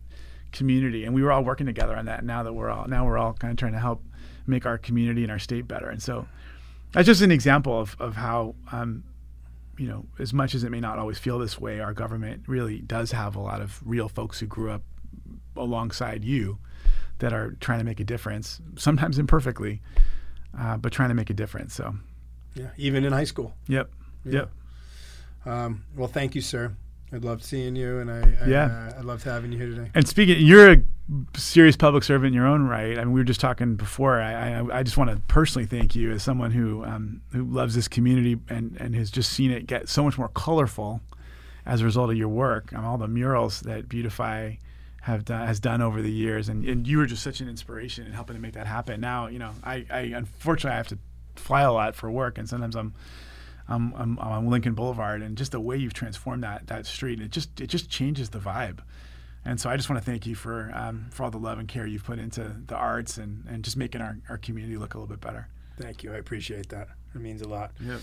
[0.52, 2.24] community, and we were all working together on that.
[2.24, 4.02] Now that we're all now we're all kind of trying to help
[4.46, 6.28] make our community and our state better, and so
[6.92, 9.02] that's just an example of of how um,
[9.78, 12.78] you know, as much as it may not always feel this way, our government really
[12.80, 14.82] does have a lot of real folks who grew up
[15.56, 16.58] alongside you
[17.18, 19.80] that are trying to make a difference, sometimes imperfectly,
[20.58, 21.74] uh, but trying to make a difference.
[21.74, 21.94] So,
[22.54, 23.54] yeah, even in high school.
[23.68, 23.90] Yep.
[24.24, 24.32] Yeah.
[24.32, 24.50] Yep.
[25.46, 26.72] Um, well, thank you, sir.
[27.14, 29.88] I loved seeing you, and I, I yeah, uh, I loved having you here today.
[29.94, 30.76] And speaking, you're a
[31.36, 32.98] serious public servant in your own right.
[32.98, 34.20] I mean, we were just talking before.
[34.20, 37.76] I, I, I just want to personally thank you as someone who um, who loves
[37.76, 41.00] this community and and has just seen it get so much more colorful
[41.64, 44.54] as a result of your work and all the murals that Beautify
[45.02, 46.48] have done has done over the years.
[46.48, 49.00] And, and you were just such an inspiration in helping to make that happen.
[49.00, 50.98] Now, you know, I, I unfortunately I have to
[51.36, 52.92] fly a lot for work, and sometimes I'm
[53.68, 57.20] I'm, I'm, I'm on Lincoln Boulevard, and just the way you've transformed that that street,
[57.20, 58.80] it just it just changes the vibe.
[59.46, 61.68] And so I just want to thank you for um, for all the love and
[61.68, 64.98] care you've put into the arts and, and just making our, our community look a
[64.98, 65.48] little bit better.
[65.78, 66.12] Thank you.
[66.12, 66.88] I appreciate that.
[67.14, 67.72] It means a lot.
[67.80, 68.00] Yep.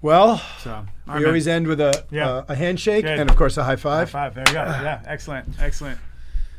[0.00, 2.30] Well, so we right, always end with a yeah.
[2.30, 3.18] uh, a handshake Good.
[3.18, 4.10] and of course a high five.
[4.10, 4.34] High five.
[4.34, 4.60] There you go.
[4.82, 5.02] yeah.
[5.06, 5.60] Excellent.
[5.60, 5.98] Excellent.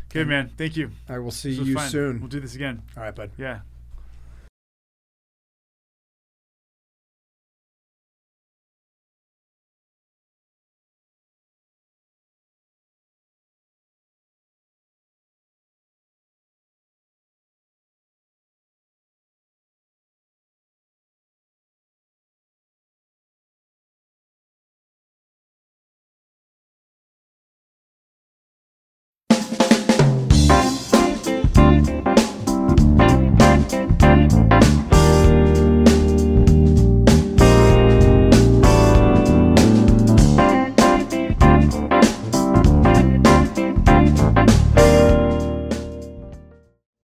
[0.10, 0.49] Good man.
[0.57, 0.91] Thank you.
[1.07, 1.90] I will see you fun.
[1.90, 2.19] soon.
[2.19, 2.81] We'll do this again.
[2.98, 3.31] All right, bud.
[3.38, 3.60] Yeah.